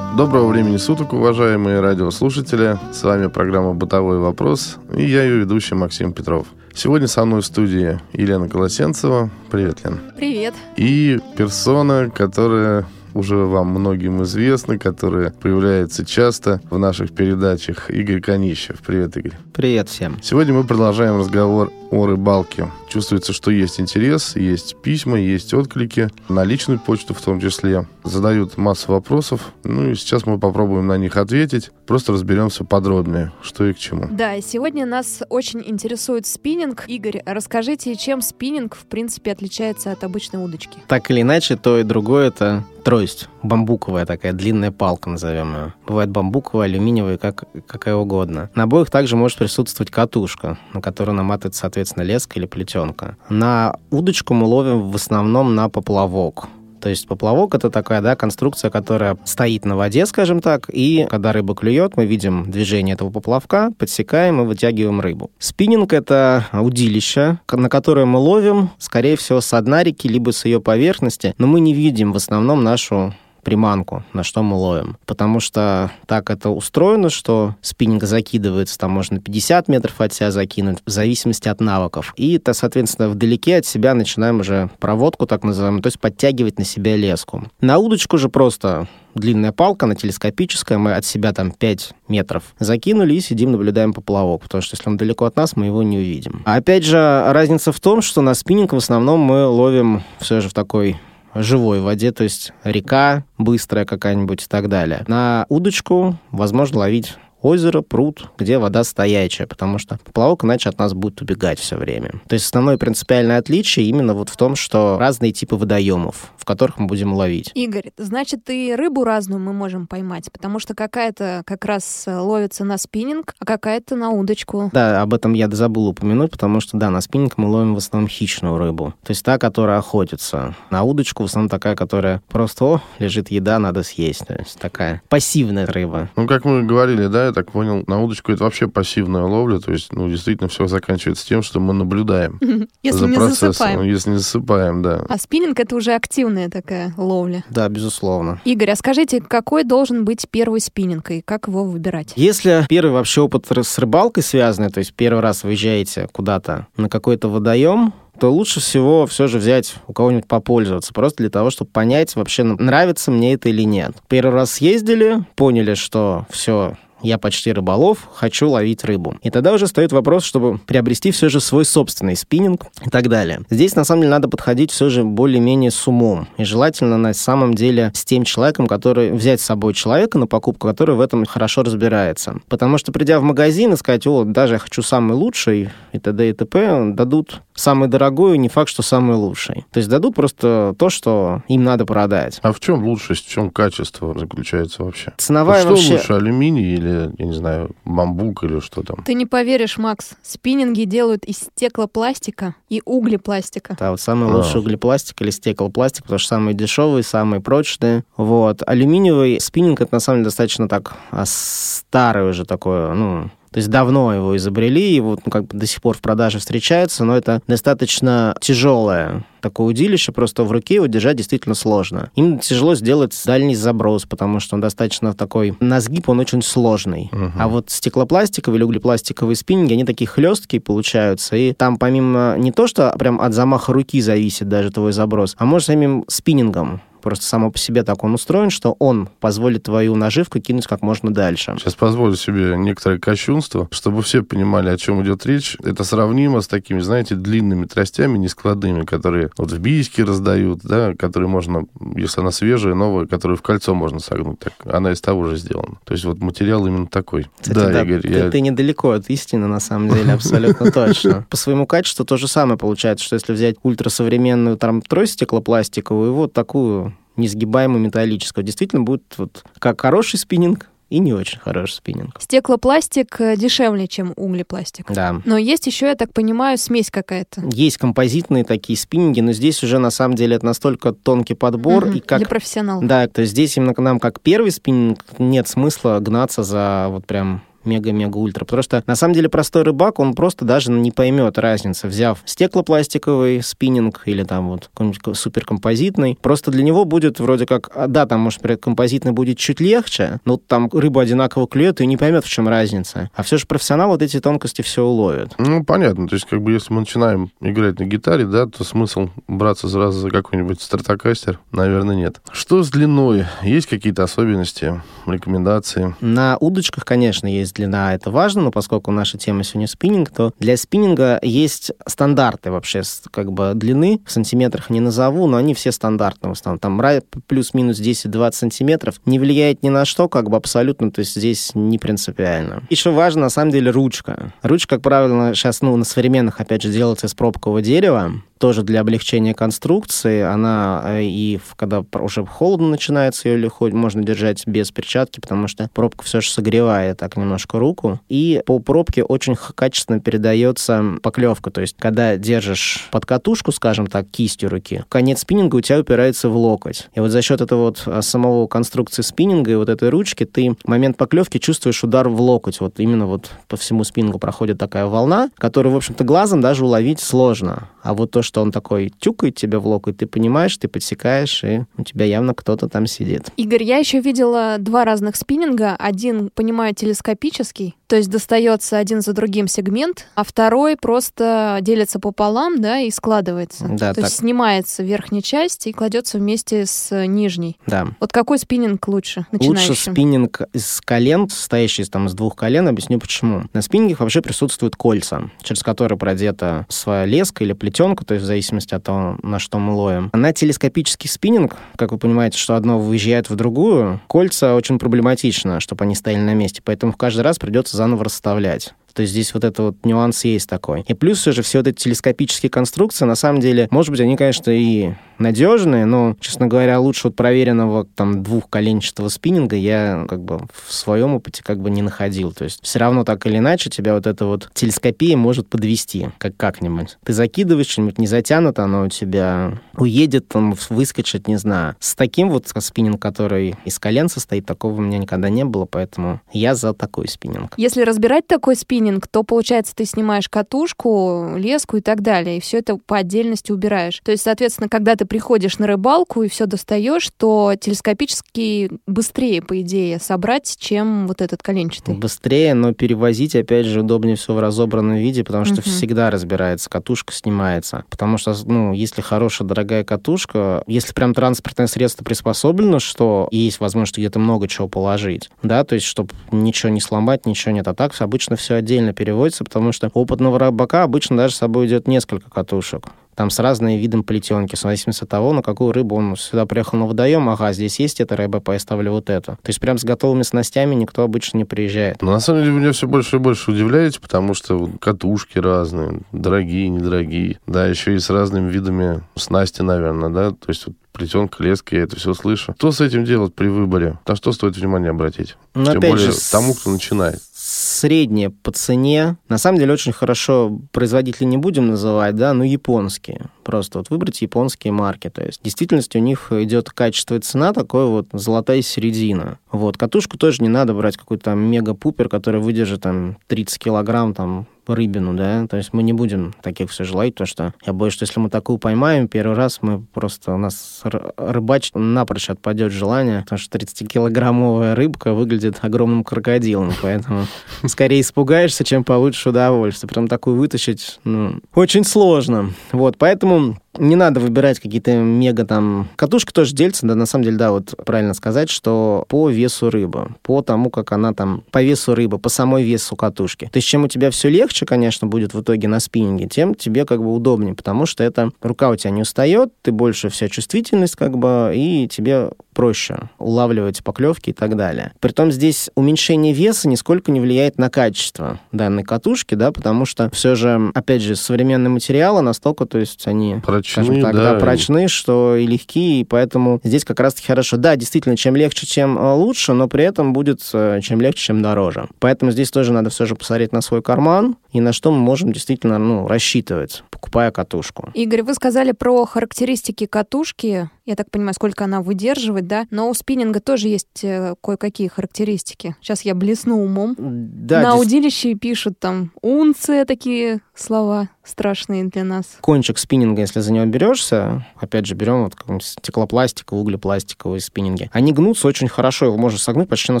Доброго 0.16 0.48
времени 0.48 0.76
суток, 0.76 1.12
уважаемые 1.12 1.80
радиослушатели. 1.80 2.78
С 2.92 3.02
вами 3.02 3.26
программа 3.26 3.74
«Бытовой 3.74 4.18
вопрос» 4.18 4.78
и 4.96 5.04
я 5.04 5.24
ее 5.24 5.38
ведущий 5.38 5.74
Максим 5.74 6.12
Петров. 6.12 6.46
Сегодня 6.72 7.08
со 7.08 7.24
мной 7.24 7.40
в 7.40 7.46
студии 7.46 7.98
Елена 8.12 8.48
Колосенцева. 8.48 9.28
Привет, 9.50 9.82
Лен. 9.84 10.00
Привет. 10.16 10.54
И 10.76 11.18
персона, 11.36 12.10
которая 12.14 12.86
уже 13.14 13.36
вам 13.36 13.68
многим 13.68 14.22
известны, 14.22 14.78
которые 14.78 15.32
появляются 15.32 16.04
часто 16.04 16.60
в 16.70 16.78
наших 16.78 17.12
передачах. 17.12 17.90
Игорь 17.90 18.20
Конищев. 18.20 18.80
Привет, 18.80 19.16
Игорь. 19.16 19.34
Привет 19.52 19.88
всем. 19.88 20.18
Сегодня 20.22 20.54
мы 20.54 20.64
продолжаем 20.64 21.18
разговор 21.18 21.72
о 21.90 22.06
рыбалке. 22.06 22.68
Чувствуется, 22.90 23.32
что 23.32 23.52
есть 23.52 23.78
интерес, 23.78 24.34
есть 24.34 24.76
письма, 24.82 25.16
есть 25.16 25.54
отклики, 25.54 26.10
на 26.28 26.42
личную 26.42 26.80
почту 26.80 27.14
в 27.14 27.20
том 27.20 27.40
числе. 27.40 27.86
Задают 28.02 28.56
массу 28.56 28.90
вопросов, 28.90 29.52
ну 29.62 29.90
и 29.90 29.94
сейчас 29.94 30.26
мы 30.26 30.40
попробуем 30.40 30.88
на 30.88 30.98
них 30.98 31.16
ответить. 31.16 31.70
Просто 31.86 32.12
разберемся 32.12 32.64
подробнее, 32.64 33.32
что 33.42 33.64
и 33.64 33.74
к 33.74 33.78
чему. 33.78 34.08
Да, 34.10 34.34
и 34.34 34.42
сегодня 34.42 34.86
нас 34.86 35.22
очень 35.28 35.62
интересует 35.64 36.26
спиннинг. 36.26 36.84
Игорь, 36.88 37.22
расскажите, 37.24 37.94
чем 37.94 38.22
спиннинг, 38.22 38.74
в 38.74 38.86
принципе, 38.86 39.30
отличается 39.30 39.92
от 39.92 40.02
обычной 40.02 40.44
удочки? 40.44 40.78
Так 40.88 41.12
или 41.12 41.22
иначе, 41.22 41.56
то 41.56 41.78
и 41.78 41.84
другое 41.84 42.26
это 42.28 42.64
трость, 42.80 43.28
бамбуковая 43.42 44.06
такая, 44.06 44.32
длинная 44.32 44.72
палка, 44.72 45.10
назовем 45.10 45.54
ее. 45.54 45.74
Бывает 45.86 46.10
бамбуковая, 46.10 46.66
алюминиевая, 46.66 47.18
как, 47.18 47.44
какая 47.66 47.94
угодно. 47.94 48.50
На 48.54 48.64
обоих 48.64 48.90
также 48.90 49.16
может 49.16 49.38
присутствовать 49.38 49.90
катушка, 49.90 50.58
на 50.72 50.80
которую 50.80 51.14
наматывается, 51.14 51.60
соответственно, 51.60 52.02
леска 52.02 52.38
или 52.38 52.46
плетенка. 52.46 52.79
На 53.28 53.76
удочку 53.90 54.34
мы 54.34 54.46
ловим 54.46 54.90
в 54.90 54.96
основном 54.96 55.54
на 55.54 55.68
поплавок. 55.68 56.48
То 56.80 56.88
есть 56.88 57.06
поплавок 57.06 57.54
это 57.54 57.70
такая, 57.70 58.00
да, 58.00 58.16
конструкция, 58.16 58.70
которая 58.70 59.18
стоит 59.24 59.64
на 59.64 59.76
воде, 59.76 60.06
скажем 60.06 60.40
так, 60.40 60.70
и 60.72 61.06
когда 61.10 61.32
рыба 61.32 61.54
клюет, 61.54 61.96
мы 61.96 62.06
видим 62.06 62.50
движение 62.50 62.94
этого 62.94 63.10
поплавка, 63.10 63.70
подсекаем 63.78 64.40
и 64.40 64.44
вытягиваем 64.44 65.00
рыбу. 65.00 65.30
Спиннинг 65.38 65.92
это 65.92 66.46
удилище, 66.52 67.38
на 67.52 67.68
которое 67.68 68.06
мы 68.06 68.18
ловим, 68.18 68.70
скорее 68.78 69.16
всего, 69.16 69.40
с 69.40 69.60
дна 69.60 69.84
реки, 69.84 70.08
либо 70.08 70.32
с 70.32 70.46
ее 70.46 70.60
поверхности, 70.60 71.34
но 71.38 71.46
мы 71.46 71.60
не 71.60 71.74
видим 71.74 72.12
в 72.12 72.16
основном 72.16 72.64
нашу 72.64 73.14
приманку, 73.42 74.04
на 74.12 74.22
что 74.22 74.42
мы 74.42 74.56
ловим. 74.56 74.96
Потому 75.06 75.40
что 75.40 75.90
так 76.06 76.30
это 76.30 76.50
устроено, 76.50 77.10
что 77.10 77.54
спиннинг 77.60 78.04
закидывается, 78.04 78.78
там 78.78 78.90
можно 78.92 79.20
50 79.20 79.68
метров 79.68 80.00
от 80.00 80.12
себя 80.12 80.30
закинуть, 80.30 80.78
в 80.84 80.90
зависимости 80.90 81.48
от 81.48 81.60
навыков. 81.60 82.12
И, 82.16 82.38
то, 82.38 82.52
соответственно, 82.52 83.08
вдалеке 83.08 83.56
от 83.56 83.66
себя 83.66 83.94
начинаем 83.94 84.40
уже 84.40 84.70
проводку, 84.78 85.26
так 85.26 85.44
называемую, 85.44 85.82
то 85.82 85.88
есть 85.88 86.00
подтягивать 86.00 86.58
на 86.58 86.64
себя 86.64 86.96
леску. 86.96 87.44
На 87.60 87.78
удочку 87.78 88.18
же 88.18 88.28
просто 88.28 88.88
длинная 89.14 89.52
палка, 89.52 89.86
она 89.86 89.94
телескопическая, 89.94 90.78
мы 90.78 90.94
от 90.94 91.04
себя 91.04 91.32
там 91.32 91.52
5 91.52 91.94
метров 92.08 92.54
закинули 92.58 93.14
и 93.14 93.20
сидим, 93.20 93.52
наблюдаем 93.52 93.92
поплавок, 93.92 94.42
потому 94.42 94.62
что 94.62 94.76
если 94.76 94.88
он 94.88 94.96
далеко 94.96 95.24
от 95.24 95.36
нас, 95.36 95.56
мы 95.56 95.66
его 95.66 95.82
не 95.82 95.98
увидим. 95.98 96.42
А 96.44 96.56
опять 96.56 96.84
же, 96.84 97.24
разница 97.28 97.72
в 97.72 97.80
том, 97.80 98.02
что 98.02 98.20
на 98.20 98.34
спиннинг 98.34 98.72
в 98.72 98.76
основном 98.76 99.20
мы 99.20 99.46
ловим 99.46 100.02
все 100.20 100.40
же 100.40 100.48
в 100.48 100.54
такой 100.54 100.96
живой 101.34 101.80
воде, 101.80 102.12
то 102.12 102.24
есть 102.24 102.52
река 102.64 103.24
быстрая 103.38 103.84
какая-нибудь 103.84 104.44
и 104.44 104.46
так 104.46 104.68
далее. 104.68 105.04
На 105.06 105.46
удочку 105.48 106.16
возможно 106.30 106.80
ловить 106.80 107.16
озеро, 107.42 107.82
пруд, 107.82 108.30
где 108.38 108.58
вода 108.58 108.84
стоячая, 108.84 109.46
потому 109.46 109.78
что 109.78 109.98
поплавок 110.04 110.44
иначе 110.44 110.68
от 110.68 110.78
нас 110.78 110.94
будет 110.94 111.20
убегать 111.22 111.58
все 111.58 111.76
время. 111.76 112.12
То 112.28 112.34
есть 112.34 112.46
основное 112.46 112.78
принципиальное 112.78 113.38
отличие 113.38 113.86
именно 113.86 114.14
вот 114.14 114.28
в 114.28 114.36
том, 114.36 114.56
что 114.56 114.96
разные 114.98 115.32
типы 115.32 115.56
водоемов, 115.56 116.32
в 116.36 116.44
которых 116.44 116.78
мы 116.78 116.86
будем 116.86 117.12
ловить. 117.12 117.50
Игорь, 117.54 117.92
значит, 117.96 118.48
и 118.50 118.74
рыбу 118.74 119.04
разную 119.04 119.40
мы 119.40 119.52
можем 119.52 119.86
поймать, 119.86 120.30
потому 120.32 120.58
что 120.58 120.74
какая-то 120.74 121.42
как 121.46 121.64
раз 121.64 122.04
э, 122.06 122.16
ловится 122.16 122.64
на 122.64 122.78
спиннинг, 122.78 123.34
а 123.38 123.44
какая-то 123.44 123.96
на 123.96 124.10
удочку. 124.10 124.70
Да, 124.72 125.02
об 125.02 125.14
этом 125.14 125.32
я 125.32 125.48
забыл 125.48 125.88
упомянуть, 125.88 126.30
потому 126.30 126.60
что, 126.60 126.76
да, 126.76 126.90
на 126.90 127.00
спиннинг 127.00 127.38
мы 127.38 127.48
ловим 127.48 127.74
в 127.74 127.78
основном 127.78 128.08
хищную 128.08 128.58
рыбу. 128.58 128.94
То 129.02 129.10
есть 129.10 129.24
та, 129.24 129.38
которая 129.38 129.78
охотится. 129.78 130.54
На 130.70 130.82
удочку 130.82 131.22
в 131.22 131.26
основном 131.26 131.48
такая, 131.48 131.76
которая 131.76 132.22
просто, 132.28 132.64
о, 132.64 132.82
лежит 132.98 133.30
еда, 133.30 133.58
надо 133.58 133.82
съесть. 133.82 134.26
То 134.26 134.34
есть 134.34 134.58
такая 134.58 135.02
пассивная 135.08 135.66
рыба. 135.66 136.08
Ну, 136.16 136.26
как 136.26 136.44
мы 136.44 136.62
говорили, 136.62 137.06
да, 137.06 137.29
я 137.30 137.34
так 137.34 137.52
понял, 137.52 137.84
на 137.86 138.02
удочку 138.02 138.32
это 138.32 138.44
вообще 138.44 138.68
пассивная 138.68 139.22
ловля, 139.22 139.58
то 139.58 139.72
есть, 139.72 139.92
ну, 139.92 140.08
действительно, 140.08 140.48
все 140.48 140.66
заканчивается 140.66 141.26
тем, 141.26 141.42
что 141.42 141.60
мы 141.60 141.72
наблюдаем. 141.72 142.38
Если 142.82 142.98
за 142.98 143.06
не 143.06 143.16
процессом. 143.16 143.52
засыпаем. 143.52 143.82
Если 143.82 144.10
не 144.10 144.16
засыпаем, 144.16 144.82
да. 144.82 145.04
А 145.08 145.18
спиннинг— 145.18 145.58
это 145.60 145.74
уже 145.76 145.92
активная 145.92 146.48
такая 146.48 146.92
ловля. 146.96 147.44
Да, 147.50 147.68
безусловно. 147.68 148.40
Игорь, 148.44 148.70
а 148.70 148.76
скажите, 148.76 149.20
какой 149.20 149.64
должен 149.64 150.04
быть 150.04 150.26
первый 150.30 150.60
спиннинг 150.60 151.10
и 151.10 151.22
как 151.22 151.48
его 151.48 151.64
выбирать? 151.64 152.12
Если 152.16 152.66
первый 152.68 152.92
вообще 152.92 153.22
опыт 153.22 153.46
с 153.50 153.78
рыбалкой 153.78 154.22
связанный, 154.22 154.70
то 154.70 154.78
есть 154.78 154.94
первый 154.94 155.20
раз 155.20 155.44
выезжаете 155.44 156.08
куда-то 156.12 156.66
на 156.76 156.88
какой-то 156.88 157.28
водоем, 157.28 157.92
то 158.20 158.30
лучше 158.30 158.60
всего 158.60 159.06
все 159.06 159.26
же 159.26 159.38
взять 159.38 159.74
у 159.86 159.92
кого-нибудь 159.92 160.28
попользоваться, 160.28 160.92
просто 160.92 161.22
для 161.22 161.30
того, 161.30 161.50
чтобы 161.50 161.70
понять 161.70 162.14
вообще, 162.16 162.42
нравится 162.42 163.10
мне 163.10 163.32
это 163.32 163.48
или 163.48 163.62
нет. 163.62 163.94
Первый 164.08 164.32
раз 164.32 164.52
съездили, 164.52 165.24
поняли, 165.36 165.74
что 165.74 166.26
все, 166.28 166.76
я 167.02 167.18
почти 167.18 167.52
рыболов, 167.52 168.08
хочу 168.14 168.48
ловить 168.48 168.84
рыбу. 168.84 169.16
И 169.22 169.30
тогда 169.30 169.52
уже 169.52 169.66
стоит 169.66 169.92
вопрос, 169.92 170.24
чтобы 170.24 170.58
приобрести 170.58 171.10
все 171.10 171.28
же 171.28 171.40
свой 171.40 171.64
собственный 171.64 172.16
спиннинг 172.16 172.66
и 172.84 172.90
так 172.90 173.08
далее. 173.08 173.40
Здесь, 173.50 173.76
на 173.76 173.84
самом 173.84 174.02
деле, 174.02 174.10
надо 174.10 174.28
подходить 174.28 174.70
все 174.70 174.88
же 174.88 175.04
более-менее 175.04 175.70
с 175.70 175.86
умом. 175.86 176.28
И 176.36 176.44
желательно, 176.44 176.98
на 176.98 177.14
самом 177.14 177.54
деле, 177.54 177.92
с 177.94 178.04
тем 178.04 178.24
человеком, 178.24 178.66
который... 178.66 179.12
Взять 179.12 179.40
с 179.40 179.44
собой 179.44 179.74
человека 179.74 180.18
на 180.18 180.26
покупку, 180.26 180.66
который 180.66 180.94
в 180.94 181.00
этом 181.00 181.24
хорошо 181.26 181.62
разбирается. 181.62 182.40
Потому 182.48 182.78
что, 182.78 182.92
придя 182.92 183.20
в 183.20 183.22
магазин 183.22 183.72
и 183.72 183.76
сказать, 183.76 184.06
о, 184.06 184.24
даже 184.24 184.54
я 184.54 184.58
хочу 184.58 184.82
самый 184.82 185.12
лучший, 185.12 185.70
и 185.92 185.98
т.д. 185.98 186.30
и 186.30 186.32
т.п., 186.32 186.92
дадут 186.94 187.42
самый 187.54 187.88
дорогой, 187.88 188.38
не 188.38 188.48
факт, 188.48 188.70
что 188.70 188.82
самый 188.82 189.16
лучший. 189.16 189.66
То 189.72 189.78
есть 189.78 189.88
дадут 189.88 190.14
просто 190.14 190.74
то, 190.78 190.88
что 190.90 191.42
им 191.48 191.64
надо 191.64 191.84
продать. 191.84 192.38
А 192.42 192.52
в 192.52 192.60
чем 192.60 192.84
лучшесть, 192.84 193.26
в 193.26 193.30
чем 193.30 193.50
качество 193.50 194.18
заключается 194.18 194.84
вообще? 194.84 195.12
Ценовая 195.18 195.60
что 195.60 195.70
вообще... 195.70 195.94
лучше, 195.94 196.12
алюминий 196.14 196.74
или, 196.74 196.89
я 196.90 197.24
не 197.24 197.32
знаю, 197.32 197.70
бамбук 197.84 198.44
или 198.44 198.60
что 198.60 198.82
там? 198.82 199.02
Ты 199.04 199.14
не 199.14 199.26
поверишь, 199.26 199.78
Макс, 199.78 200.12
спиннинги 200.22 200.84
делают 200.84 201.24
из 201.24 201.38
стеклопластика 201.38 202.54
и 202.68 202.82
углепластика. 202.84 203.76
Да, 203.78 203.90
вот 203.90 204.00
самый 204.00 204.30
А. 204.30 204.36
лучший 204.36 204.60
углепластик 204.60 205.20
или 205.22 205.30
стеклопластик, 205.30 206.04
потому 206.04 206.18
что 206.18 206.28
самые 206.28 206.54
дешевые, 206.54 207.02
самые 207.02 207.40
прочные. 207.40 208.04
Вот. 208.16 208.62
Алюминиевый 208.66 209.40
спиннинг, 209.40 209.80
это 209.80 209.94
на 209.94 210.00
самом 210.00 210.18
деле 210.18 210.24
достаточно 210.26 210.68
так 210.68 210.94
а, 211.10 211.24
старый 211.26 212.28
уже 212.28 212.44
такое, 212.44 212.92
ну, 212.94 213.30
то 213.50 213.56
есть 213.58 213.68
давно 213.68 214.14
его 214.14 214.36
изобрели, 214.36 214.96
и 214.96 215.00
вот 215.00 215.20
ну, 215.24 215.32
как 215.32 215.46
бы 215.46 215.58
до 215.58 215.66
сих 215.66 215.82
пор 215.82 215.96
в 215.96 216.00
продаже 216.00 216.38
встречается, 216.38 217.04
но 217.04 217.16
это 217.16 217.42
достаточно 217.48 218.36
тяжелое 218.40 219.24
такое 219.40 219.68
удилище, 219.68 220.12
просто 220.12 220.44
в 220.44 220.52
руке 220.52 220.76
его 220.76 220.86
держать 220.86 221.16
действительно 221.16 221.54
сложно. 221.54 222.10
Им 222.14 222.38
тяжело 222.38 222.74
сделать 222.74 223.20
дальний 223.26 223.54
заброс, 223.54 224.04
потому 224.04 224.40
что 224.40 224.54
он 224.54 224.60
достаточно 224.60 225.14
такой, 225.14 225.56
на 225.60 225.80
сгиб 225.80 226.08
он 226.08 226.20
очень 226.20 226.42
сложный. 226.42 227.08
Мгм. 227.12 227.32
А 227.38 227.48
вот 227.48 227.70
стеклопластиковые 227.70 228.58
или 228.58 228.64
углепластиковые 228.64 229.36
спиннинги, 229.36 229.74
они 229.74 229.84
такие 229.84 230.06
хлесткие 230.06 230.60
получаются, 230.60 231.36
и 231.36 231.52
там 231.52 231.76
помимо 231.78 232.36
не 232.38 232.52
то, 232.52 232.66
что 232.66 232.94
прям 232.98 233.20
от 233.20 233.34
замаха 233.34 233.72
руки 233.72 234.00
зависит 234.00 234.48
даже 234.48 234.70
твой 234.70 234.92
заброс, 234.92 235.34
а 235.38 235.44
может 235.44 235.66
самим 235.66 236.04
спиннингом. 236.08 236.80
Просто 237.00 237.24
само 237.24 237.50
по 237.50 237.58
себе 237.58 237.82
так 237.82 238.02
он 238.04 238.14
устроен, 238.14 238.50
что 238.50 238.76
он 238.78 239.08
позволит 239.20 239.64
твою 239.64 239.94
наживку 239.96 240.40
кинуть 240.40 240.66
как 240.66 240.82
можно 240.82 241.12
дальше. 241.12 241.54
Сейчас 241.58 241.74
позволю 241.74 242.14
себе 242.16 242.54
некоторое 242.56 242.98
кощунство, 242.98 243.68
чтобы 243.70 244.02
все 244.02 244.22
понимали, 244.22 244.68
о 244.68 244.76
чем 244.76 245.02
идет 245.02 245.26
речь. 245.26 245.56
Это 245.62 245.84
сравнимо 245.84 246.40
с 246.40 246.48
такими, 246.48 246.80
знаете, 246.80 247.14
длинными 247.14 247.66
тростями 247.66 248.18
нескладными, 248.18 248.84
которые 248.84 249.30
вот 249.36 249.50
в 249.52 249.58
бийске 249.58 250.04
раздают, 250.04 250.60
да, 250.62 250.94
которые 250.94 251.28
можно, 251.28 251.66
если 251.96 252.20
она 252.20 252.30
свежая, 252.30 252.74
новая, 252.74 253.06
которую 253.06 253.36
в 253.36 253.42
кольцо 253.42 253.74
можно 253.74 253.98
согнуть. 254.00 254.38
Так, 254.38 254.52
она 254.64 254.92
из 254.92 255.00
того 255.00 255.24
же 255.26 255.36
сделана. 255.36 255.78
То 255.84 255.92
есть 255.94 256.04
вот 256.04 256.18
материал 256.20 256.66
именно 256.66 256.86
такой. 256.86 257.26
Кстати, 257.40 257.54
да, 257.58 257.68
да, 257.70 257.82
Игорь, 257.82 258.00
ты, 258.02 258.08
я- 258.08 258.30
ты 258.30 258.40
недалеко 258.40 258.90
от 258.90 259.08
истины, 259.10 259.46
на 259.46 259.60
самом 259.60 259.88
деле, 259.90 260.12
абсолютно 260.12 260.70
точно. 260.72 261.26
По 261.30 261.36
своему 261.36 261.66
качеству 261.66 262.04
то 262.04 262.16
же 262.16 262.28
самое 262.28 262.58
получается, 262.58 263.04
что 263.04 263.14
если 263.14 263.32
взять 263.32 263.56
ультрасовременную 263.62 264.56
там 264.56 264.82
трость 264.82 265.14
стеклопластиковую 265.14 266.10
и 266.10 266.14
вот 266.14 266.32
такую 266.32 266.89
несгибаемую 267.16 267.80
металлическую, 267.80 268.44
действительно 268.44 268.82
будет 268.82 269.02
вот 269.16 269.44
как 269.58 269.80
хороший 269.80 270.18
спиннинг 270.18 270.68
и 270.90 270.98
не 270.98 271.14
очень 271.14 271.38
хороший 271.38 271.74
спиннинг. 271.74 272.20
Стеклопластик 272.20 273.20
э, 273.20 273.36
дешевле, 273.36 273.86
чем 273.86 274.12
углепластик. 274.16 274.92
Да. 274.92 275.22
Но 275.24 275.38
есть 275.38 275.66
еще, 275.66 275.86
я 275.86 275.94
так 275.94 276.12
понимаю, 276.12 276.58
смесь 276.58 276.90
какая-то. 276.90 277.42
Есть 277.52 277.78
композитные 277.78 278.44
такие 278.44 278.76
спиннинги, 278.76 279.20
но 279.20 279.32
здесь 279.32 279.62
уже 279.62 279.78
на 279.78 279.90
самом 279.90 280.16
деле 280.16 280.36
это 280.36 280.44
настолько 280.44 280.92
тонкий 280.92 281.34
подбор 281.34 281.86
Мгм, 281.86 281.96
и 281.96 282.00
как 282.00 282.18
Для 282.18 282.28
профессионалов. 282.28 282.86
Да, 282.86 283.06
то 283.06 283.20
есть 283.20 283.32
здесь 283.32 283.56
именно 283.56 283.72
к 283.72 283.78
нам 283.78 284.00
как 284.00 284.20
первый 284.20 284.50
спиннинг 284.50 285.04
нет 285.18 285.46
смысла 285.46 285.98
гнаться 286.00 286.42
за 286.42 286.88
вот 286.90 287.06
прям 287.06 287.42
мега-мега-ультра. 287.64 288.44
Потому 288.44 288.62
что, 288.62 288.82
на 288.86 288.96
самом 288.96 289.14
деле, 289.14 289.28
простой 289.28 289.62
рыбак, 289.62 289.98
он 289.98 290.14
просто 290.14 290.44
даже 290.44 290.70
не 290.70 290.90
поймет 290.90 291.38
разницы, 291.38 291.88
взяв 291.88 292.20
стеклопластиковый 292.24 293.42
спиннинг 293.42 294.02
или 294.06 294.24
там 294.24 294.48
вот 294.48 294.70
какой-нибудь 294.72 295.16
суперкомпозитный. 295.16 296.18
Просто 296.20 296.50
для 296.50 296.62
него 296.62 296.84
будет 296.84 297.20
вроде 297.20 297.46
как, 297.46 297.70
а, 297.74 297.86
да, 297.86 298.06
там, 298.06 298.20
может, 298.20 298.40
композитный 298.60 299.12
будет 299.12 299.38
чуть 299.38 299.60
легче, 299.60 300.20
но 300.24 300.36
там 300.36 300.68
рыба 300.72 301.02
одинаково 301.02 301.46
клюет 301.46 301.80
и 301.80 301.86
не 301.86 301.96
поймет, 301.96 302.24
в 302.24 302.28
чем 302.28 302.48
разница. 302.48 303.10
А 303.14 303.22
все 303.22 303.36
же 303.36 303.46
профессионал 303.46 303.90
вот 303.90 304.02
эти 304.02 304.20
тонкости 304.20 304.62
все 304.62 304.84
уловит. 304.84 305.34
Ну, 305.38 305.64
понятно. 305.64 306.08
То 306.08 306.14
есть, 306.14 306.26
как 306.26 306.42
бы, 306.42 306.52
если 306.52 306.72
мы 306.72 306.80
начинаем 306.80 307.30
играть 307.40 307.78
на 307.78 307.84
гитаре, 307.84 308.24
да, 308.24 308.46
то 308.46 308.64
смысл 308.64 309.10
браться 309.28 309.68
сразу 309.68 310.00
за 310.00 310.10
какой-нибудь 310.10 310.60
стратокастер, 310.60 311.38
наверное, 311.52 311.94
нет. 311.94 312.20
Что 312.32 312.62
с 312.62 312.70
длиной? 312.70 313.26
Есть 313.42 313.66
какие-то 313.66 314.02
особенности, 314.02 314.82
рекомендации? 315.06 315.94
На 316.00 316.36
удочках, 316.38 316.84
конечно, 316.84 317.26
есть 317.26 317.54
длина, 317.60 317.94
это 317.94 318.10
важно, 318.10 318.42
но 318.42 318.50
поскольку 318.50 318.90
наша 318.90 319.18
тема 319.18 319.44
сегодня 319.44 319.66
спиннинг, 319.66 320.10
то 320.10 320.32
для 320.38 320.56
спиннинга 320.56 321.18
есть 321.22 321.72
стандарты 321.86 322.50
вообще, 322.50 322.82
как 323.10 323.32
бы 323.32 323.52
длины, 323.54 324.00
в 324.06 324.10
сантиметрах 324.10 324.70
не 324.70 324.80
назову, 324.80 325.26
но 325.26 325.36
они 325.36 325.52
все 325.54 325.72
стандартные 325.72 326.30
в 326.30 326.32
основном. 326.32 326.58
Там 326.58 326.80
плюс-минус 327.26 327.78
10-20 327.80 328.32
сантиметров 328.32 329.00
не 329.04 329.18
влияет 329.18 329.62
ни 329.62 329.68
на 329.68 329.84
что, 329.84 330.08
как 330.08 330.30
бы 330.30 330.36
абсолютно, 330.36 330.90
то 330.90 331.00
есть 331.00 331.14
здесь 331.14 331.52
не 331.54 331.78
принципиально. 331.78 332.62
Еще 332.70 332.90
важно, 332.90 333.22
на 333.22 333.30
самом 333.30 333.50
деле, 333.50 333.70
ручка. 333.70 334.32
Ручка, 334.42 334.76
как 334.76 334.82
правило, 334.82 335.34
сейчас, 335.34 335.60
ну, 335.60 335.76
на 335.76 335.84
современных, 335.84 336.40
опять 336.40 336.62
же, 336.62 336.70
делается 336.70 337.06
из 337.06 337.14
пробкового 337.14 337.60
дерева, 337.60 338.12
тоже 338.40 338.62
для 338.62 338.80
облегчения 338.80 339.34
конструкции. 339.34 340.22
Она 340.22 340.82
э, 340.86 341.02
и 341.04 341.38
когда 341.56 341.84
уже 341.92 342.24
холодно 342.24 342.70
начинается, 342.70 343.28
ее 343.28 343.36
легко 343.36 343.68
можно 343.68 344.02
держать 344.02 344.46
без 344.46 344.72
перчатки, 344.72 345.20
потому 345.20 345.46
что 345.46 345.68
пробка 345.74 346.04
все 346.04 346.22
же 346.22 346.30
согревает 346.30 346.96
так 346.96 347.18
немножко 347.18 347.58
руку. 347.58 348.00
И 348.08 348.42
по 348.46 348.58
пробке 348.58 349.04
очень 349.04 349.36
качественно 349.36 350.00
передается 350.00 350.82
поклевка. 351.02 351.50
То 351.50 351.60
есть, 351.60 351.76
когда 351.78 352.16
держишь 352.16 352.88
под 352.90 353.04
катушку, 353.04 353.52
скажем 353.52 353.86
так, 353.86 354.08
кистью 354.08 354.48
руки, 354.48 354.84
конец 354.88 355.20
спиннинга 355.20 355.56
у 355.56 355.60
тебя 355.60 355.78
упирается 355.78 356.30
в 356.30 356.36
локоть. 356.36 356.88
И 356.94 357.00
вот 357.00 357.10
за 357.10 357.20
счет 357.20 357.42
этого 357.42 357.64
вот 357.64 357.82
а, 357.84 358.00
самого 358.00 358.46
конструкции 358.46 359.02
спиннинга 359.02 359.50
и 359.50 359.54
вот 359.56 359.68
этой 359.68 359.90
ручки 359.90 360.24
ты 360.24 360.56
момент 360.64 360.96
поклевки 360.96 361.36
чувствуешь 361.36 361.84
удар 361.84 362.08
в 362.08 362.18
локоть. 362.18 362.60
Вот 362.60 362.80
именно 362.80 363.06
вот 363.06 363.30
по 363.48 363.58
всему 363.58 363.84
спиннингу 363.84 364.18
проходит 364.18 364.56
такая 364.56 364.86
волна, 364.86 365.28
которую, 365.36 365.74
в 365.74 365.76
общем-то, 365.76 366.04
глазом 366.04 366.40
даже 366.40 366.64
уловить 366.64 367.00
сложно. 367.00 367.68
А 367.82 367.94
вот 367.94 368.10
то, 368.10 368.22
что 368.22 368.29
он 368.38 368.52
такой 368.52 368.92
тюкает 368.98 369.36
тебя 369.36 369.58
в 369.58 369.66
локоть, 369.66 369.98
ты 369.98 370.06
понимаешь, 370.06 370.56
ты 370.56 370.68
подсекаешь, 370.68 371.42
и 371.44 371.64
у 371.76 371.82
тебя 371.82 372.04
явно 372.04 372.34
кто-то 372.34 372.68
там 372.68 372.86
сидит. 372.86 373.30
Игорь, 373.36 373.62
я 373.62 373.78
еще 373.78 374.00
видела 374.00 374.56
два 374.58 374.84
разных 374.84 375.16
спиннинга. 375.16 375.76
Один, 375.76 376.30
понимаю, 376.34 376.74
телескопический, 376.74 377.76
то 377.90 377.96
есть 377.96 378.08
достается 378.08 378.78
один 378.78 379.00
за 379.00 379.12
другим 379.12 379.48
сегмент, 379.48 380.06
а 380.14 380.22
второй 380.22 380.76
просто 380.76 381.58
делится 381.60 381.98
пополам, 381.98 382.60
да, 382.60 382.78
и 382.78 382.88
складывается. 382.92 383.66
Да, 383.68 383.88
то 383.88 383.96
так. 383.96 384.04
есть 384.04 384.18
снимается 384.18 384.84
верхняя 384.84 385.22
часть 385.22 385.66
и 385.66 385.72
кладется 385.72 386.18
вместе 386.18 386.66
с 386.66 387.04
нижней. 387.06 387.58
Да. 387.66 387.88
Вот 387.98 388.12
какой 388.12 388.38
спиннинг 388.38 388.86
лучше? 388.86 389.26
Лучше 389.32 389.74
спиннинг 389.74 390.42
из 390.52 390.80
колен, 390.82 391.28
состоящий 391.28 391.82
там 391.82 392.06
из 392.06 392.14
двух 392.14 392.36
колен. 392.36 392.68
Объясню 392.68 393.00
почему. 393.00 393.46
На 393.52 393.60
спиннингах 393.60 393.98
вообще 393.98 394.22
присутствуют 394.22 394.76
кольца, 394.76 395.28
через 395.42 395.64
которые 395.64 395.98
продета 395.98 396.66
своя 396.68 397.06
леска 397.06 397.42
или 397.42 397.54
плетенка, 397.54 398.04
то 398.04 398.14
есть 398.14 398.22
в 398.22 398.26
зависимости 398.28 398.72
от 398.72 398.84
того, 398.84 399.18
на 399.24 399.40
что 399.40 399.58
мы 399.58 399.74
ловим. 399.74 400.10
На 400.12 400.32
телескопический 400.32 401.10
спиннинг, 401.10 401.56
как 401.74 401.90
вы 401.90 401.98
понимаете, 401.98 402.38
что 402.38 402.54
одно 402.54 402.78
выезжает 402.78 403.30
в 403.30 403.34
другую, 403.34 404.00
кольца 404.06 404.54
очень 404.54 404.78
проблематично, 404.78 405.58
чтобы 405.58 405.82
они 405.82 405.96
стояли 405.96 406.20
на 406.20 406.34
месте. 406.34 406.62
Поэтому 406.64 406.92
в 406.92 406.96
каждый 406.96 407.22
раз 407.22 407.40
придется 407.40 407.79
заново 407.80 408.04
расставлять. 408.04 408.74
То 408.94 409.02
есть 409.02 409.12
здесь 409.12 409.34
вот 409.34 409.44
этот 409.44 409.58
вот 409.58 409.76
нюанс 409.84 410.24
есть 410.24 410.48
такой. 410.48 410.84
И 410.86 410.94
плюс 410.94 411.18
все 411.18 411.32
же 411.32 411.42
все 411.42 411.58
вот 411.58 411.68
эти 411.68 411.82
телескопические 411.82 412.50
конструкции, 412.50 413.04
на 413.04 413.14
самом 413.14 413.40
деле, 413.40 413.68
может 413.70 413.90
быть, 413.90 414.00
они, 414.00 414.16
конечно, 414.16 414.50
и 414.50 414.92
надежные, 415.20 415.84
но, 415.84 416.16
честно 416.20 416.46
говоря, 416.46 416.80
лучше 416.80 417.08
вот 417.08 417.16
проверенного 417.16 417.86
там 417.94 418.22
двухколенчатого 418.22 419.08
спиннинга 419.08 419.54
я 419.56 420.06
как 420.08 420.22
бы 420.22 420.40
в 420.66 420.72
своем 420.72 421.14
опыте 421.14 421.42
как 421.44 421.60
бы 421.60 421.70
не 421.70 421.82
находил. 421.82 422.32
То 422.32 422.44
есть 422.44 422.60
все 422.62 422.78
равно 422.78 423.04
так 423.04 423.26
или 423.26 423.38
иначе 423.38 423.70
тебя 423.70 423.94
вот 423.94 424.06
эта 424.06 424.24
вот 424.24 424.50
телескопия 424.54 425.16
может 425.16 425.48
подвести 425.48 426.08
как 426.18 426.36
как-нибудь. 426.36 426.96
Ты 427.04 427.12
закидываешь 427.12 427.68
что-нибудь 427.68 427.98
не 427.98 428.06
затянуто, 428.06 428.64
оно 428.64 428.84
у 428.84 428.88
тебя 428.88 429.58
уедет, 429.76 430.28
там 430.28 430.54
выскочит, 430.70 431.28
не 431.28 431.36
знаю. 431.36 431.76
С 431.80 431.94
таким 431.94 432.30
вот 432.30 432.48
спиннинг, 432.48 433.00
который 433.00 433.56
из 433.64 433.78
колен 433.78 434.08
состоит, 434.08 434.46
такого 434.46 434.74
у 434.74 434.80
меня 434.80 434.98
никогда 434.98 435.28
не 435.28 435.44
было, 435.44 435.66
поэтому 435.66 436.20
я 436.32 436.54
за 436.54 436.72
такой 436.72 437.08
спиннинг. 437.08 437.54
Если 437.56 437.82
разбирать 437.82 438.26
такой 438.26 438.56
спиннинг, 438.56 438.70
то 439.10 439.22
получается 439.22 439.74
ты 439.74 439.84
снимаешь 439.84 440.28
катушку, 440.28 441.34
леску 441.36 441.76
и 441.76 441.80
так 441.80 442.02
далее, 442.02 442.38
и 442.38 442.40
все 442.40 442.58
это 442.58 442.76
по 442.76 442.96
отдельности 442.96 443.52
убираешь. 443.52 444.00
То 444.04 444.10
есть, 444.10 444.24
соответственно, 444.24 444.68
когда 444.68 444.96
ты 444.96 445.04
приходишь 445.04 445.58
на 445.58 445.66
рыбалку 445.66 446.22
и 446.22 446.28
все 446.28 446.46
достаешь, 446.46 447.10
то 447.16 447.54
телескопически 447.58 448.70
быстрее, 448.86 449.42
по 449.42 449.60
идее, 449.60 449.98
собрать, 449.98 450.56
чем 450.58 451.06
вот 451.06 451.20
этот 451.20 451.42
коленчатый. 451.42 451.94
Быстрее, 451.94 452.54
но 452.54 452.72
перевозить, 452.72 453.36
опять 453.36 453.66
же, 453.66 453.80
удобнее 453.80 454.16
все 454.16 454.34
в 454.34 454.40
разобранном 454.40 454.96
виде, 454.96 455.24
потому 455.24 455.44
что 455.44 455.54
угу. 455.54 455.62
всегда 455.62 456.10
разбирается, 456.10 456.68
катушка 456.68 457.12
снимается. 457.12 457.84
Потому 457.90 458.18
что, 458.18 458.34
ну, 458.46 458.72
если 458.72 459.00
хорошая, 459.00 459.46
дорогая 459.46 459.84
катушка, 459.84 460.62
если 460.66 460.92
прям 460.92 461.14
транспортное 461.14 461.66
средство 461.66 462.04
приспособлено, 462.04 462.78
что 462.78 463.28
есть 463.30 463.60
возможность 463.60 463.98
где-то 463.98 464.18
много 464.18 464.48
чего 464.48 464.68
положить, 464.68 465.30
да, 465.42 465.64
то 465.64 465.74
есть, 465.74 465.86
чтобы 465.86 466.14
ничего 466.32 466.70
не 466.70 466.80
сломать, 466.80 467.26
ничего 467.26 467.52
нет. 467.52 467.68
А 467.68 467.74
так 467.74 467.92
обычно 468.00 468.36
все 468.36 468.54
отдельно 468.54 468.69
переводится, 468.92 469.44
потому 469.44 469.72
что 469.72 469.90
опытного 469.92 470.38
рыбака 470.38 470.82
обычно 470.82 471.16
даже 471.16 471.34
с 471.34 471.38
собой 471.38 471.66
идет 471.66 471.88
несколько 471.88 472.30
катушек 472.30 472.86
там 473.20 473.28
с 473.28 473.38
разным 473.38 473.76
видом 473.76 474.02
плетенки, 474.02 474.54
в 474.54 474.58
зависимости 474.58 475.04
от 475.04 475.10
того, 475.10 475.34
на 475.34 475.42
какую 475.42 475.72
рыбу 475.72 475.94
он 475.94 476.16
сюда 476.16 476.46
приехал 476.46 476.78
на 476.78 476.86
водоем, 476.86 477.28
ага, 477.28 477.52
здесь 477.52 477.78
есть 477.78 478.00
эта 478.00 478.16
рыба, 478.16 478.40
поставлю 478.40 478.92
вот 478.92 479.10
эту. 479.10 479.32
То 479.32 479.48
есть 479.48 479.60
прям 479.60 479.76
с 479.76 479.84
готовыми 479.84 480.22
снастями 480.22 480.74
никто 480.74 481.02
обычно 481.02 481.36
не 481.36 481.44
приезжает. 481.44 482.00
Но 482.00 482.12
на 482.12 482.20
самом 482.20 482.44
деле 482.44 482.54
меня 482.54 482.72
все 482.72 482.88
больше 482.88 483.16
и 483.16 483.18
больше 483.18 483.50
удивляете, 483.50 484.00
потому 484.00 484.32
что 484.32 484.70
катушки 484.80 485.38
разные, 485.38 486.00
дорогие, 486.12 486.70
недорогие, 486.70 487.38
да, 487.46 487.66
еще 487.66 487.94
и 487.94 487.98
с 487.98 488.08
разными 488.08 488.50
видами 488.50 489.02
снасти, 489.16 489.60
наверное, 489.60 490.08
да, 490.08 490.30
то 490.30 490.48
есть 490.48 490.66
вот 490.66 490.76
плетенка, 490.92 491.42
леска, 491.42 491.76
я 491.76 491.82
это 491.82 491.96
все 491.96 492.14
слышу. 492.14 492.54
Что 492.56 492.72
с 492.72 492.80
этим 492.80 493.04
делать 493.04 493.34
при 493.34 493.48
выборе? 493.48 493.98
На 494.06 494.16
что 494.16 494.32
стоит 494.32 494.56
внимание 494.56 494.90
обратить? 494.90 495.36
Ну, 495.54 495.66
Тем 495.66 495.80
более 495.80 496.10
же, 496.10 496.30
тому, 496.30 496.54
кто 496.54 496.70
начинает 496.70 497.20
средние 497.50 498.30
по 498.30 498.52
цене. 498.52 499.16
На 499.28 499.38
самом 499.38 499.58
деле 499.58 499.72
очень 499.72 499.92
хорошо, 499.92 500.60
производители 500.72 501.24
не 501.24 501.36
будем 501.36 501.68
называть, 501.68 502.14
да, 502.14 502.32
но 502.32 502.44
японские. 502.44 503.26
Просто 503.42 503.78
вот 503.78 503.90
выбрать 503.90 504.22
японские 504.22 504.72
марки. 504.72 505.10
То 505.10 505.22
есть 505.24 505.40
в 505.40 505.44
действительности 505.44 505.98
у 505.98 506.00
них 506.00 506.30
идет 506.30 506.70
качество 506.70 507.16
и 507.16 507.20
цена 507.20 507.52
такой 507.52 507.86
вот 507.86 508.08
золотая 508.12 508.62
середина. 508.62 509.38
Вот. 509.50 509.76
Катушку 509.76 510.16
тоже 510.16 510.42
не 510.42 510.48
надо 510.48 510.74
брать 510.74 510.96
какой-то 510.96 511.24
там 511.24 511.40
мега-пупер, 511.40 512.08
который 512.08 512.40
выдержит 512.40 512.82
там 512.82 513.18
30 513.26 513.58
килограмм, 513.58 514.14
там 514.14 514.46
рыбину, 514.74 515.14
да, 515.14 515.46
то 515.46 515.56
есть 515.56 515.72
мы 515.72 515.82
не 515.82 515.92
будем 515.92 516.34
таких 516.42 516.70
все 516.70 516.84
желать, 516.84 517.14
потому 517.14 517.26
что 517.26 517.54
я 517.64 517.72
боюсь, 517.72 517.94
что 517.94 518.04
если 518.04 518.20
мы 518.20 518.30
такую 518.30 518.58
поймаем 518.58 519.08
первый 519.08 519.36
раз, 519.36 519.58
мы 519.62 519.80
просто, 519.80 520.34
у 520.34 520.38
нас 520.38 520.82
рыбачить 521.16 521.74
напрочь 521.74 522.30
отпадет 522.30 522.72
желание, 522.72 523.22
потому 523.22 523.38
что 523.38 523.58
30-килограммовая 523.58 524.74
рыбка 524.74 525.12
выглядит 525.12 525.58
огромным 525.62 526.04
крокодилом, 526.04 526.72
поэтому 526.82 527.26
скорее 527.66 528.00
испугаешься, 528.00 528.64
чем 528.64 528.84
получишь 528.84 529.26
удовольствие. 529.26 529.88
Прям 529.88 530.08
такую 530.08 530.36
вытащить, 530.36 531.00
ну, 531.04 531.40
очень 531.54 531.84
сложно. 531.84 532.52
Вот, 532.72 532.96
поэтому 532.98 533.56
не 533.78 533.96
надо 533.96 534.20
выбирать 534.20 534.60
какие-то 534.60 534.96
мега 534.96 535.44
там... 535.44 535.88
Катушка 535.96 536.32
тоже 536.32 536.54
делится, 536.54 536.86
да, 536.86 536.94
на 536.94 537.06
самом 537.06 537.24
деле, 537.24 537.36
да, 537.36 537.52
вот 537.52 537.74
правильно 537.84 538.14
сказать, 538.14 538.50
что 538.50 539.04
по 539.08 539.30
весу 539.30 539.70
рыбы, 539.70 540.08
по 540.22 540.42
тому, 540.42 540.70
как 540.70 540.92
она 540.92 541.12
там, 541.14 541.44
по 541.50 541.62
весу 541.62 541.94
рыбы, 541.94 542.18
по 542.18 542.28
самой 542.28 542.64
весу 542.64 542.96
катушки. 542.96 543.46
То 543.46 543.58
есть, 543.58 543.68
чем 543.68 543.84
у 543.84 543.88
тебя 543.88 544.10
все 544.10 544.28
легче, 544.28 544.66
конечно, 544.66 545.06
будет 545.06 545.34
в 545.34 545.40
итоге 545.40 545.68
на 545.68 545.80
спиннинге, 545.80 546.26
тем 546.26 546.54
тебе 546.54 546.84
как 546.84 547.00
бы 547.00 547.12
удобнее, 547.12 547.54
потому 547.54 547.86
что 547.86 548.02
это 548.02 548.30
рука 548.40 548.70
у 548.70 548.76
тебя 548.76 548.90
не 548.90 549.02
устает, 549.02 549.52
ты 549.62 549.72
больше 549.72 550.08
вся 550.08 550.28
чувствительность 550.28 550.96
как 550.96 551.16
бы, 551.16 551.52
и 551.54 551.88
тебе 551.88 552.30
проще 552.54 553.08
улавливать 553.18 553.82
поклевки 553.82 554.30
и 554.30 554.32
так 554.32 554.56
далее. 554.56 554.92
Притом 555.00 555.32
здесь 555.32 555.70
уменьшение 555.74 556.32
веса 556.32 556.68
нисколько 556.68 557.10
не 557.12 557.20
влияет 557.20 557.58
на 557.58 557.70
качество 557.70 558.40
данной 558.52 558.82
катушки, 558.82 559.34
да, 559.34 559.52
потому 559.52 559.86
что 559.86 560.10
все 560.10 560.34
же, 560.34 560.70
опять 560.74 561.02
же, 561.02 561.16
современные 561.16 561.70
материалы 561.70 562.20
настолько, 562.22 562.66
то 562.66 562.78
есть 562.78 563.06
они 563.06 563.36
прочны, 563.44 563.84
скажем 563.84 564.02
так, 564.02 564.14
да. 564.14 564.34
да, 564.34 564.40
прочны, 564.40 564.88
что 564.88 565.36
и 565.36 565.46
легкие, 565.46 566.00
и 566.00 566.04
поэтому 566.04 566.60
здесь 566.64 566.84
как 566.84 567.00
раз-таки 567.00 567.28
хорошо. 567.28 567.56
Да, 567.56 567.76
действительно, 567.76 568.16
чем 568.16 568.36
легче, 568.36 568.66
тем 568.66 568.98
э, 568.98 569.12
лучше, 569.14 569.52
но 569.52 569.68
при 569.68 569.84
этом 569.84 570.12
будет 570.12 570.40
э, 570.52 570.80
чем 570.82 571.00
легче, 571.00 571.24
чем 571.24 571.42
дороже. 571.42 571.88
Поэтому 571.98 572.30
здесь 572.30 572.50
тоже 572.50 572.72
надо 572.72 572.90
все 572.90 573.06
же 573.06 573.14
посмотреть 573.14 573.52
на 573.52 573.60
свой 573.60 573.82
карман 573.82 574.36
и 574.52 574.60
на 574.60 574.72
что 574.72 574.90
мы 574.90 574.98
можем 574.98 575.32
действительно 575.32 575.78
ну, 575.78 576.06
рассчитывать, 576.06 576.82
покупая 576.90 577.30
катушку. 577.30 577.90
Игорь, 577.94 578.22
вы 578.22 578.34
сказали 578.34 578.72
про 578.72 579.04
характеристики 579.04 579.86
катушки. 579.86 580.70
Я 580.86 580.96
так 580.96 581.10
понимаю, 581.10 581.34
сколько 581.34 581.64
она 581.64 581.82
выдерживает, 581.82 582.46
да? 582.46 582.66
Но 582.70 582.90
у 582.90 582.94
спиннинга 582.94 583.40
тоже 583.40 583.68
есть 583.68 584.02
э, 584.02 584.34
кое-какие 584.42 584.88
характеристики. 584.88 585.76
Сейчас 585.80 586.02
я 586.02 586.14
блесну 586.14 586.62
умом. 586.62 586.96
Да, 586.98 587.62
На 587.62 587.72
дес- 587.76 587.80
удилище 587.86 588.34
пишут 588.34 588.78
там 588.80 589.12
унция 589.22 589.84
такие 589.84 590.40
слова 590.54 591.08
страшные 591.22 591.84
для 591.84 592.02
нас. 592.02 592.24
кончик 592.40 592.76
спиннинга, 592.78 593.20
если 593.20 593.38
за 593.40 593.52
него 593.52 593.64
берешься, 593.66 594.44
опять 594.56 594.86
же, 594.86 594.94
берем 594.94 595.24
вот 595.24 595.36
какой-нибудь 595.36 595.64
стеклопластиковый, 595.66 596.62
углепластиковые 596.62 597.40
спиннинги, 597.40 597.88
они 597.92 598.12
гнутся 598.12 598.48
очень 598.48 598.68
хорошо, 598.68 599.06
его 599.06 599.16
можно 599.16 599.38
согнуть 599.38 599.68
почти 599.68 599.92
на 599.92 600.00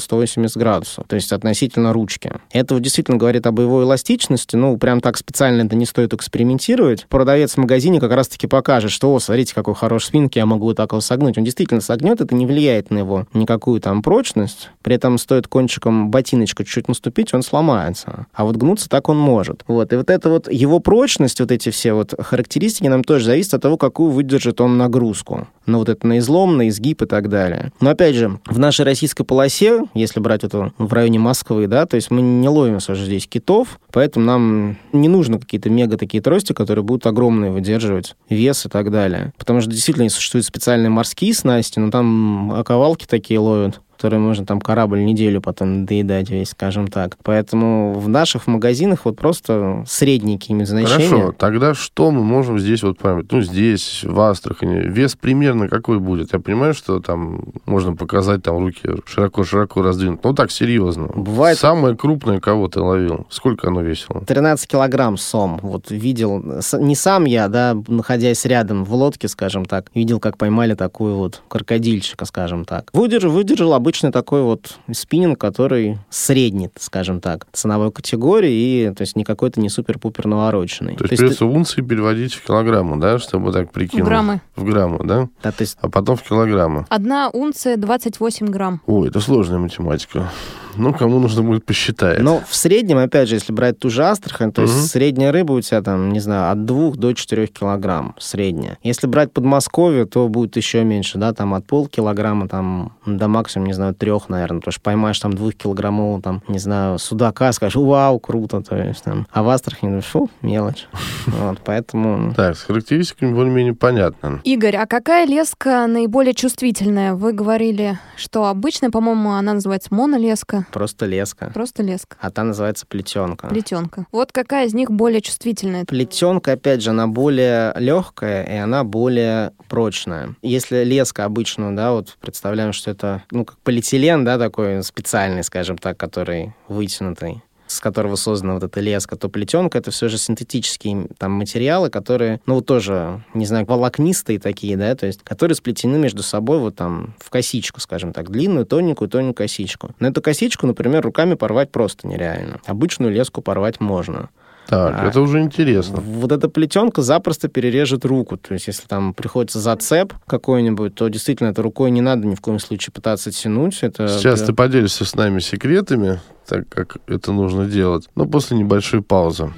180 0.00 0.56
градусов, 0.56 1.04
то 1.06 1.14
есть 1.14 1.32
относительно 1.32 1.92
ручки. 1.92 2.32
Это 2.50 2.74
вот 2.74 2.82
действительно 2.82 3.16
говорит 3.16 3.46
об 3.46 3.60
его 3.60 3.82
эластичности, 3.82 4.39
ну, 4.52 4.76
прям 4.76 5.00
так 5.00 5.16
специально 5.16 5.62
это 5.62 5.76
не 5.76 5.86
стоит 5.86 6.14
экспериментировать. 6.14 7.06
Продавец 7.08 7.54
в 7.54 7.58
магазине 7.58 8.00
как 8.00 8.12
раз-таки 8.12 8.46
покажет, 8.46 8.90
что, 8.90 9.12
о, 9.14 9.20
смотрите, 9.20 9.54
какой 9.54 9.74
хороший 9.74 10.06
спиннинг, 10.06 10.36
я 10.36 10.46
могу 10.46 10.66
вот 10.66 10.76
так 10.76 10.92
его 10.92 11.00
согнуть. 11.00 11.38
Он 11.38 11.44
действительно 11.44 11.80
согнет, 11.80 12.20
это 12.20 12.34
не 12.34 12.46
влияет 12.46 12.90
на 12.90 12.98
его 12.98 13.26
никакую 13.34 13.80
там 13.80 14.02
прочность, 14.02 14.70
при 14.82 14.96
этом 14.96 15.18
стоит 15.18 15.48
кончиком 15.48 16.10
ботиночка 16.10 16.64
чуть-чуть 16.64 16.88
наступить, 16.88 17.34
он 17.34 17.42
сломается. 17.42 18.26
А 18.32 18.44
вот 18.44 18.56
гнуться 18.56 18.88
так 18.88 19.08
он 19.08 19.18
может. 19.18 19.64
Вот. 19.66 19.92
И 19.92 19.96
вот 19.96 20.10
это 20.10 20.30
вот 20.30 20.50
его 20.50 20.80
прочность, 20.80 21.40
вот 21.40 21.50
эти 21.50 21.70
все 21.70 21.92
вот 21.92 22.14
характеристики 22.18 22.86
нам 22.86 23.04
тоже 23.04 23.26
зависят 23.26 23.54
от 23.54 23.62
того, 23.62 23.76
какую 23.76 24.10
выдержит 24.10 24.60
он 24.60 24.78
нагрузку. 24.78 25.48
Ну, 25.66 25.78
вот 25.78 25.88
это 25.88 26.06
на 26.06 26.18
излом, 26.18 26.56
на 26.56 26.68
изгиб 26.68 27.02
и 27.02 27.06
так 27.06 27.28
далее. 27.28 27.72
Но, 27.80 27.90
опять 27.90 28.14
же, 28.14 28.40
в 28.46 28.58
нашей 28.58 28.84
российской 28.84 29.24
полосе, 29.24 29.84
если 29.94 30.20
брать 30.20 30.42
это 30.42 30.72
в 30.78 30.92
районе 30.92 31.18
Москвы, 31.18 31.66
да, 31.66 31.86
то 31.86 31.96
есть 31.96 32.10
мы 32.10 32.22
не 32.22 32.48
ловим 32.48 32.76
уже 32.76 33.04
здесь 33.04 33.26
китов, 33.26 33.78
поэтому 33.92 34.24
нам 34.30 34.76
не 34.92 35.08
нужно 35.08 35.38
какие-то 35.38 35.70
мега 35.70 35.96
такие 35.96 36.22
трости, 36.22 36.52
которые 36.52 36.84
будут 36.84 37.06
огромные 37.06 37.50
выдерживать 37.50 38.16
вес 38.28 38.66
и 38.66 38.68
так 38.68 38.90
далее. 38.90 39.32
Потому 39.36 39.60
что 39.60 39.70
действительно 39.70 40.08
существуют 40.08 40.46
специальные 40.46 40.90
морские 40.90 41.34
снасти, 41.34 41.78
но 41.78 41.90
там 41.90 42.52
оковалки 42.52 43.06
такие 43.06 43.40
ловят 43.40 43.80
которые 44.00 44.18
можно 44.20 44.46
там 44.46 44.62
корабль 44.62 45.04
неделю 45.04 45.42
потом 45.42 45.84
доедать 45.84 46.30
весь, 46.30 46.48
скажем 46.52 46.88
так. 46.88 47.18
Поэтому 47.22 47.92
в 47.92 48.08
наших 48.08 48.46
магазинах 48.46 49.00
вот 49.04 49.16
просто 49.18 49.84
средние 49.86 50.38
какие-нибудь 50.38 50.68
значения. 50.68 51.06
Хорошо, 51.06 51.34
тогда 51.36 51.74
что 51.74 52.10
мы 52.10 52.24
можем 52.24 52.58
здесь 52.58 52.82
вот 52.82 52.96
память? 52.98 53.30
Ну, 53.30 53.42
здесь, 53.42 54.02
в 54.02 54.18
Астрахани, 54.20 54.76
вес 54.88 55.16
примерно 55.16 55.68
какой 55.68 55.98
будет? 55.98 56.32
Я 56.32 56.38
понимаю, 56.38 56.72
что 56.72 57.00
там 57.00 57.42
можно 57.66 57.94
показать 57.94 58.42
там 58.42 58.56
руки 58.56 58.80
широко-широко 59.04 59.82
раздвинуть. 59.82 60.24
Ну, 60.24 60.32
так, 60.32 60.50
серьезно. 60.50 61.08
Бывает- 61.14 61.58
Самое 61.58 61.94
крупное, 61.94 62.40
кого 62.40 62.68
ты 62.68 62.80
ловил? 62.80 63.26
Сколько 63.28 63.68
оно 63.68 63.82
весило? 63.82 64.24
13 64.24 64.66
килограмм 64.66 65.18
сом. 65.18 65.58
Вот 65.60 65.90
видел, 65.90 66.42
не 66.78 66.94
сам 66.94 67.26
я, 67.26 67.48
да, 67.48 67.76
находясь 67.86 68.46
рядом 68.46 68.84
в 68.86 68.94
лодке, 68.94 69.28
скажем 69.28 69.66
так, 69.66 69.90
видел, 69.94 70.20
как 70.20 70.38
поймали 70.38 70.72
такую 70.72 71.16
вот 71.16 71.42
крокодильчика, 71.48 72.24
скажем 72.24 72.64
так. 72.64 72.88
Выдержал, 72.94 73.30
выдержал 73.32 73.74
обычный 73.90 74.12
такой 74.12 74.42
вот 74.42 74.78
спиннинг, 74.92 75.36
который 75.36 75.98
средний, 76.10 76.70
скажем 76.78 77.20
так, 77.20 77.48
ценовой 77.52 77.90
категории, 77.90 78.52
и 78.52 78.94
то 78.94 79.00
есть 79.02 79.16
не 79.16 79.24
какой-то 79.24 79.60
не 79.60 79.68
супер-пупер 79.68 80.28
навороченный. 80.28 80.94
То 80.94 81.06
есть 81.06 81.16
придется 81.16 81.44
унции 81.44 81.82
переводить 81.82 82.34
в 82.34 82.46
килограммы, 82.46 82.98
да, 83.00 83.18
чтобы 83.18 83.50
так 83.52 83.72
прикинуть? 83.72 84.06
граммы. 84.06 84.40
В 84.54 84.62
граммы, 84.62 85.00
да? 85.04 85.28
да, 85.42 85.50
то 85.50 85.62
есть 85.62 85.76
А 85.80 85.88
потом 85.90 86.16
в 86.16 86.22
килограммы. 86.22 86.86
Одна 86.88 87.30
унция 87.30 87.76
28 87.76 88.46
грамм. 88.46 88.80
Ой, 88.86 89.08
это 89.08 89.18
сложная 89.18 89.58
математика. 89.58 90.30
Ну, 90.76 90.94
кому 90.94 91.18
нужно 91.18 91.42
будет 91.42 91.66
посчитать. 91.66 92.20
Но 92.20 92.40
в 92.48 92.54
среднем, 92.54 92.98
опять 92.98 93.28
же, 93.28 93.34
если 93.34 93.52
брать 93.52 93.80
ту 93.80 93.90
же 93.90 94.04
Астрахань, 94.04 94.52
то 94.52 94.62
Мгм. 94.62 94.70
есть 94.70 94.90
средняя 94.90 95.32
рыба 95.32 95.52
у 95.54 95.60
тебя 95.60 95.82
там, 95.82 96.12
не 96.12 96.20
знаю, 96.20 96.52
от 96.52 96.64
2 96.64 96.92
до 96.92 97.12
4 97.12 97.48
килограмм 97.48 98.14
средняя. 98.20 98.78
Если 98.84 99.08
брать 99.08 99.32
Подмосковье, 99.32 100.04
то 100.06 100.28
будет 100.28 100.56
еще 100.56 100.84
меньше, 100.84 101.18
да, 101.18 101.32
там 101.32 101.54
от 101.54 101.66
полкилограмма 101.66 102.46
там 102.48 102.92
до 103.04 103.26
максимум, 103.26 103.66
не 103.66 103.72
знаю, 103.72 103.79
трех, 103.92 104.28
наверное, 104.28 104.60
потому 104.60 104.72
что 104.72 104.82
поймаешь 104.82 105.18
там 105.18 105.32
двухкилограммового, 105.32 106.22
там, 106.22 106.42
не 106.48 106.58
знаю, 106.58 106.98
судака, 106.98 107.52
скажешь, 107.52 107.76
вау, 107.76 108.18
круто, 108.18 108.62
то 108.62 108.76
есть 108.76 109.04
там. 109.04 109.26
А 109.30 109.42
в 109.42 109.48
Астрахани, 109.48 110.00
фу, 110.00 110.30
мелочь. 110.42 110.86
Вот, 111.26 111.60
поэтому... 111.64 112.34
Так, 112.34 112.56
с 112.56 112.62
характеристиками 112.62 113.32
более-менее 113.32 113.74
понятно. 113.74 114.40
Игорь, 114.44 114.76
а 114.76 114.86
какая 114.86 115.26
леска 115.26 115.86
наиболее 115.86 116.34
чувствительная? 116.34 117.14
Вы 117.14 117.32
говорили, 117.32 117.98
что 118.16 118.46
обычная, 118.46 118.90
по-моему, 118.90 119.32
она 119.32 119.54
называется 119.54 119.94
монолеска. 119.94 120.66
Просто 120.72 121.06
леска. 121.06 121.50
Просто 121.54 121.82
леска. 121.82 122.16
А 122.20 122.30
та 122.30 122.44
называется 122.44 122.86
плетенка. 122.86 123.48
Плетенка. 123.48 124.06
Вот 124.12 124.32
какая 124.32 124.66
из 124.66 124.74
них 124.74 124.90
более 124.90 125.20
чувствительная? 125.20 125.84
Плетенка, 125.84 126.52
опять 126.52 126.82
же, 126.82 126.90
она 126.90 127.06
более 127.06 127.72
легкая 127.76 128.44
и 128.44 128.56
она 128.56 128.84
более 128.84 129.52
прочная. 129.68 130.34
Если 130.42 130.84
леска 130.84 131.24
обычную, 131.24 131.74
да, 131.76 131.92
вот 131.92 132.16
представляем, 132.20 132.72
что 132.72 132.90
это, 132.90 133.22
ну, 133.30 133.44
как 133.44 133.58
полиэтилен, 133.70 134.24
да, 134.24 134.36
такой 134.36 134.82
специальный, 134.82 135.44
скажем 135.44 135.78
так, 135.78 135.96
который 135.96 136.52
вытянутый 136.66 137.42
с 137.68 137.78
которого 137.78 138.16
создана 138.16 138.54
вот 138.54 138.64
эта 138.64 138.80
леска, 138.80 139.14
то 139.14 139.28
плетенка 139.28 139.78
это 139.78 139.92
все 139.92 140.08
же 140.08 140.18
синтетические 140.18 141.06
там 141.18 141.30
материалы, 141.30 141.88
которые, 141.88 142.40
ну, 142.44 142.56
вот 142.56 142.66
тоже, 142.66 143.22
не 143.32 143.46
знаю, 143.46 143.64
волокнистые 143.64 144.40
такие, 144.40 144.76
да, 144.76 144.96
то 144.96 145.06
есть, 145.06 145.22
которые 145.22 145.54
сплетены 145.54 145.96
между 145.96 146.24
собой 146.24 146.58
вот 146.58 146.74
там 146.74 147.14
в 147.20 147.30
косичку, 147.30 147.78
скажем 147.78 148.12
так, 148.12 148.28
длинную, 148.28 148.66
тоненькую, 148.66 149.08
тоненькую 149.08 149.34
косичку. 149.34 149.90
Но 150.00 150.08
эту 150.08 150.20
косичку, 150.20 150.66
например, 150.66 151.02
руками 151.02 151.34
порвать 151.34 151.70
просто 151.70 152.08
нереально. 152.08 152.58
Обычную 152.66 153.12
леску 153.12 153.40
порвать 153.40 153.78
можно. 153.78 154.30
Так, 154.70 154.94
А. 154.96 155.08
это 155.08 155.20
уже 155.20 155.40
интересно. 155.40 156.00
Вот 156.00 156.30
эта 156.30 156.48
плетенка 156.48 157.02
запросто 157.02 157.48
перережет 157.48 158.04
руку. 158.04 158.36
То 158.36 158.54
есть, 158.54 158.68
если 158.68 158.86
там 158.86 159.14
приходится 159.14 159.58
зацеп 159.58 160.14
какой-нибудь, 160.28 160.94
то 160.94 161.08
действительно 161.08 161.48
это 161.48 161.60
рукой 161.60 161.90
не 161.90 162.00
надо 162.00 162.28
ни 162.28 162.36
в 162.36 162.40
коем 162.40 162.60
случае 162.60 162.92
пытаться 162.92 163.32
тянуть. 163.32 163.80
Это 163.82 164.06
Сейчас 164.06 164.42
ты 164.42 164.52
поделишься 164.52 165.04
с 165.04 165.16
нами 165.16 165.40
секретами, 165.40 166.20
так 166.46 166.68
как 166.68 166.98
это 167.08 167.32
нужно 167.32 167.66
делать, 167.66 168.08
но 168.14 168.26
после 168.26 168.58
небольшой 168.58 169.02
паузы. 169.02 169.52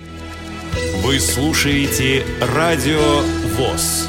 Вы 1.05 1.21
слушаете 1.21 2.23
Радио 2.57 3.21
ВОЗ. 3.59 4.09